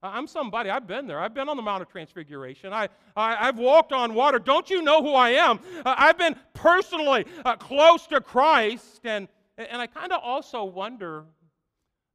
I'm 0.03 0.27
somebody. 0.27 0.71
I've 0.71 0.87
been 0.87 1.07
there. 1.07 1.21
I've 1.21 1.35
been 1.35 1.49
on 1.49 1.57
the 1.57 1.63
Mount 1.63 1.83
of 1.83 1.89
Transfiguration. 1.89 2.73
I, 2.73 2.89
I, 3.15 3.47
have 3.47 3.59
walked 3.59 3.93
on 3.93 4.15
water. 4.15 4.39
Don't 4.39 4.71
you 4.71 4.81
know 4.81 5.03
who 5.03 5.13
I 5.13 5.31
am? 5.31 5.61
Uh, 5.85 5.95
I've 5.97 6.17
been 6.17 6.37
personally 6.55 7.27
uh, 7.45 7.57
close 7.57 8.07
to 8.07 8.21
Christ. 8.21 9.01
And, 9.05 9.29
and 9.59 9.83
I 9.83 9.87
kind 9.87 10.13
of 10.13 10.21
also 10.23 10.65
wonder 10.65 11.25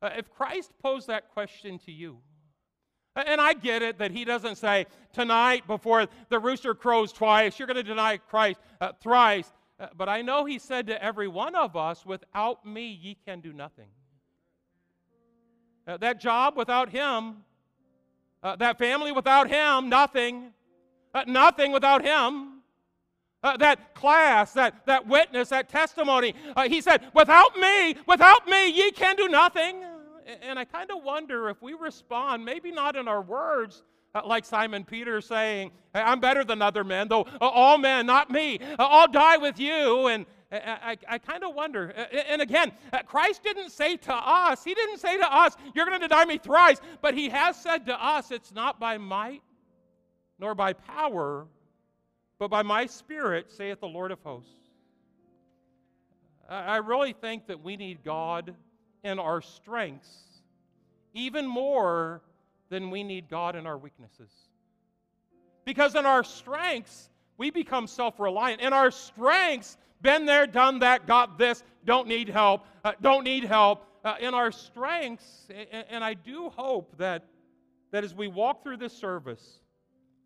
uh, 0.02 0.10
if 0.18 0.32
Christ 0.32 0.72
posed 0.82 1.08
that 1.08 1.30
question 1.30 1.78
to 1.80 1.92
you. 1.92 2.18
And 3.16 3.40
I 3.40 3.54
get 3.54 3.82
it 3.82 4.00
that 4.00 4.12
he 4.12 4.26
doesn't 4.26 4.58
say, 4.58 4.88
tonight 5.14 5.66
before 5.68 6.08
the 6.30 6.40
rooster 6.40 6.76
crows 6.76 7.14
twice, 7.14 7.58
you're 7.58 7.68
going 7.68 7.78
to 7.78 7.84
deny 7.84 8.18
Christ 8.18 8.60
uh, 8.82 8.92
thrice. 9.00 9.50
Uh, 9.80 9.88
but 9.96 10.10
I 10.10 10.22
know 10.22 10.44
he 10.44 10.60
said 10.60 10.88
to 10.88 11.02
every 11.02 11.28
one 11.28 11.56
of 11.56 11.78
us, 11.78 12.06
without 12.06 12.66
me, 12.66 12.88
ye 12.88 13.18
can 13.26 13.40
do 13.40 13.54
nothing. 13.54 13.88
Uh, 15.88 15.98
that 15.98 16.20
job 16.20 16.58
without 16.58 16.90
him 16.90 17.38
uh, 18.46 18.56
that 18.58 18.78
family 18.78 19.12
without 19.12 19.50
him, 19.50 19.90
nothing. 19.90 20.52
Uh, 21.16 21.24
nothing 21.26 21.72
without 21.72 22.06
him. 22.06 22.62
Uh, 23.42 23.58
that 23.58 23.96
class, 23.96 24.54
that, 24.54 24.86
that 24.86 25.08
witness, 25.08 25.50
that 25.50 25.68
testimony. 25.68 26.36
Uh, 26.56 26.70
he 26.70 26.80
said, 26.80 27.02
Without 27.16 27.58
me, 27.58 27.96
without 28.08 28.48
me, 28.48 28.70
ye 28.70 28.92
can 28.92 29.16
do 29.16 29.28
nothing. 29.28 29.84
And 30.44 30.60
I 30.60 30.66
kind 30.66 30.92
of 30.92 31.04
wonder 31.04 31.50
if 31.50 31.62
we 31.62 31.74
respond, 31.74 32.46
maybe 32.46 32.72
not 32.72 32.96
in 32.96 33.08
our 33.08 33.22
words, 33.22 33.84
uh, 34.14 34.22
like 34.26 34.46
Simon 34.46 34.84
Peter 34.84 35.22
saying, 35.22 35.72
I'm 35.94 36.20
better 36.20 36.44
than 36.44 36.62
other 36.62 36.84
men, 36.84 37.08
though 37.08 37.22
uh, 37.42 37.48
all 37.48 37.80
men, 37.80 38.06
not 38.06 38.30
me, 38.30 38.60
I'll 38.78 39.08
die 39.08 39.38
with 39.38 39.60
you. 39.60 40.08
And, 40.08 40.26
I, 40.52 40.98
I 41.08 41.18
kind 41.18 41.44
of 41.44 41.56
wonder. 41.56 41.90
And 42.30 42.42
again, 42.42 42.72
uh, 42.94 43.02
Christ 43.04 43.44
didn't 43.44 43.72
say 43.72 43.98
to 43.98 44.14
us, 44.14 44.64
He 44.64 44.74
didn't 44.74 45.00
say 45.00 45.18
to 45.18 45.34
us, 45.34 45.56
You're 45.74 45.86
going 45.86 46.00
to 46.00 46.08
deny 46.08 46.26
me 46.26 46.38
thrice. 46.38 46.80
But 47.02 47.16
He 47.16 47.30
has 47.30 47.60
said 47.60 47.86
to 47.88 48.06
us, 48.06 48.32
It's 48.32 48.54
not 48.54 48.80
by 48.80 48.98
might 48.98 49.42
nor 50.40 50.54
by 50.54 50.74
power, 50.74 51.48
but 52.38 52.50
by 52.50 52.62
my 52.62 52.86
Spirit, 52.86 53.50
saith 53.52 53.80
the 53.80 53.88
Lord 53.88 54.12
of 54.12 54.20
hosts. 54.22 54.52
I 56.48 56.78
really 56.78 57.14
think 57.14 57.48
that 57.48 57.64
we 57.64 57.76
need 57.76 58.04
God 58.04 58.54
in 59.04 59.18
our 59.18 59.42
strengths 59.42 60.26
even 61.16 61.48
more 61.48 62.22
than 62.70 62.92
we 62.92 63.04
need 63.04 63.30
God 63.30 63.56
in 63.56 63.66
our 63.66 63.78
weaknesses. 63.78 64.32
Because 65.64 65.96
in 65.96 66.06
our 66.06 66.24
strengths, 66.24 67.10
we 67.38 67.50
become 67.50 67.88
self 67.88 68.20
reliant. 68.20 68.62
In 68.62 68.74
our 68.74 68.92
strengths, 68.92 69.78
been 70.06 70.26
there, 70.28 70.46
done 70.46 70.78
that, 70.80 71.08
got 71.08 71.40
this, 71.40 71.64
don't 71.84 72.08
need 72.08 72.30
help, 72.30 72.66
uh, 72.84 72.94
don't 73.02 73.24
need 73.24 73.44
help. 73.44 73.88
Uh, 74.04 74.14
in 74.20 74.36
our 74.36 74.52
strengths, 74.52 75.48
and, 75.50 75.84
and, 75.90 76.04
I 76.04 76.14
do 76.14 76.50
hope 76.56 76.96
that, 77.00 77.26
that 77.90 78.04
as 78.04 78.14
we 78.14 78.28
walk 78.28 78.62
through 78.62 78.78
this 78.78 78.94
service, 78.94 79.62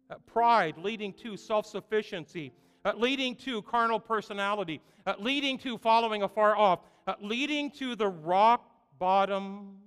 uh, 0.10 0.16
pride 0.26 0.78
leading 0.78 1.14
to 1.14 1.38
self 1.38 1.66
sufficiency, 1.66 2.52
uh, 2.84 2.92
leading 2.98 3.38
to 3.38 3.62
carnal 3.62 3.98
personality, 3.98 4.82
uh, 5.08 5.14
leading 5.18 5.58
to 5.60 5.78
following 5.78 6.24
afar 6.24 6.58
off, 6.58 6.82
uh, 7.08 7.14
leading 7.22 7.72
to 7.72 7.96
the 7.96 8.10
rock 8.10 8.70
bottom 9.00 9.78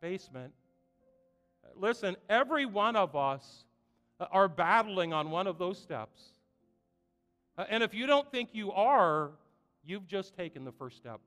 basement, 0.00 0.52
listen, 1.74 2.16
every 2.28 2.64
one 2.64 2.94
of 2.94 3.16
us 3.16 3.64
are 4.30 4.46
battling 4.46 5.12
on 5.12 5.32
one 5.32 5.48
of 5.48 5.58
those 5.58 5.78
steps. 5.78 6.33
Uh, 7.56 7.64
and 7.68 7.82
if 7.82 7.94
you 7.94 8.06
don't 8.06 8.30
think 8.30 8.50
you 8.52 8.72
are, 8.72 9.30
you've 9.84 10.06
just 10.06 10.36
taken 10.36 10.64
the 10.64 10.72
first 10.72 10.96
step. 10.96 11.20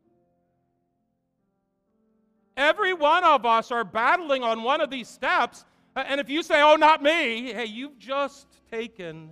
Every 2.55 2.93
one 2.93 3.23
of 3.23 3.45
us 3.45 3.71
are 3.71 3.83
battling 3.83 4.43
on 4.43 4.63
one 4.63 4.81
of 4.81 4.89
these 4.89 5.07
steps. 5.07 5.63
Uh, 5.95 6.03
and 6.07 6.19
if 6.19 6.29
you 6.29 6.41
say, 6.41 6.61
oh, 6.61 6.75
not 6.75 7.03
me, 7.03 7.53
hey, 7.53 7.65
you've 7.65 7.97
just 7.99 8.47
taken 8.71 9.29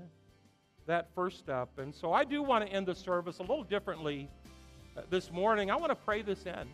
that 0.86 1.08
first 1.16 1.40
step. 1.40 1.70
And 1.78 1.94
so 1.94 2.14
I 2.14 2.24
do 2.24 2.44
want 2.44 2.66
to 2.66 2.72
end 2.72 2.86
the 2.86 2.96
service 2.96 3.40
a 3.40 3.42
little 3.42 3.64
differently 3.64 4.30
uh, 4.96 5.02
this 5.10 5.32
morning. 5.32 5.72
I 5.72 5.76
want 5.76 5.90
to 5.90 5.96
pray 5.96 6.22
this 6.22 6.46
in. 6.46 6.68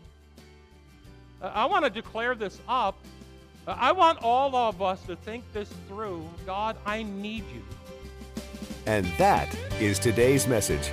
I 1.41 1.65
want 1.65 1.85
to 1.85 1.89
declare 1.89 2.35
this 2.35 2.59
up. 2.67 2.95
I 3.65 3.91
want 3.91 4.19
all 4.21 4.55
of 4.55 4.81
us 4.81 5.01
to 5.03 5.15
think 5.15 5.43
this 5.53 5.69
through. 5.87 6.27
God, 6.45 6.77
I 6.85 7.03
need 7.03 7.45
you. 7.53 7.63
And 8.91 9.05
that 9.17 9.47
is 9.79 9.97
today's 9.99 10.47
message. 10.47 10.91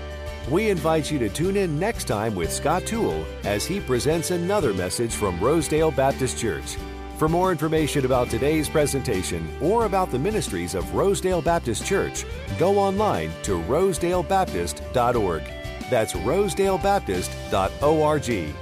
We 0.49 0.71
invite 0.71 1.11
you 1.11 1.19
to 1.19 1.29
tune 1.29 1.57
in 1.57 1.81
next 1.81 2.05
time 2.05 2.37
with 2.37 2.53
Scott 2.53 2.87
Toole 2.87 3.27
as 3.43 3.67
he 3.67 3.81
presents 3.81 4.31
another 4.31 4.73
message 4.73 5.13
from 5.13 5.41
Rosedale 5.41 5.91
Baptist 5.91 6.39
Church. 6.39 6.77
For 7.17 7.29
more 7.29 7.51
information 7.51 8.05
about 8.05 8.31
today's 8.31 8.69
presentation 8.69 9.51
or 9.61 9.85
about 9.85 10.13
the 10.13 10.19
ministries 10.21 10.77
of 10.77 10.95
Rosedale 10.95 11.43
Baptist 11.43 11.85
Church, 11.85 12.25
go 12.57 12.79
online 12.79 13.33
to 13.43 13.61
rosedalebaptist.org. 13.63 15.43
That's 15.91 16.13
rosedalebaptist.org. 16.13 18.55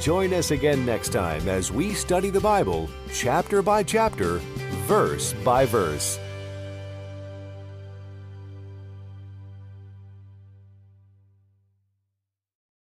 Join 0.00 0.34
us 0.34 0.50
again 0.50 0.84
next 0.84 1.10
time 1.10 1.48
as 1.48 1.70
we 1.70 1.94
study 1.94 2.30
the 2.30 2.40
Bible 2.40 2.90
chapter 3.14 3.62
by 3.62 3.84
chapter, 3.84 4.38
verse 4.88 5.32
by 5.44 5.64
verse. 5.64 6.18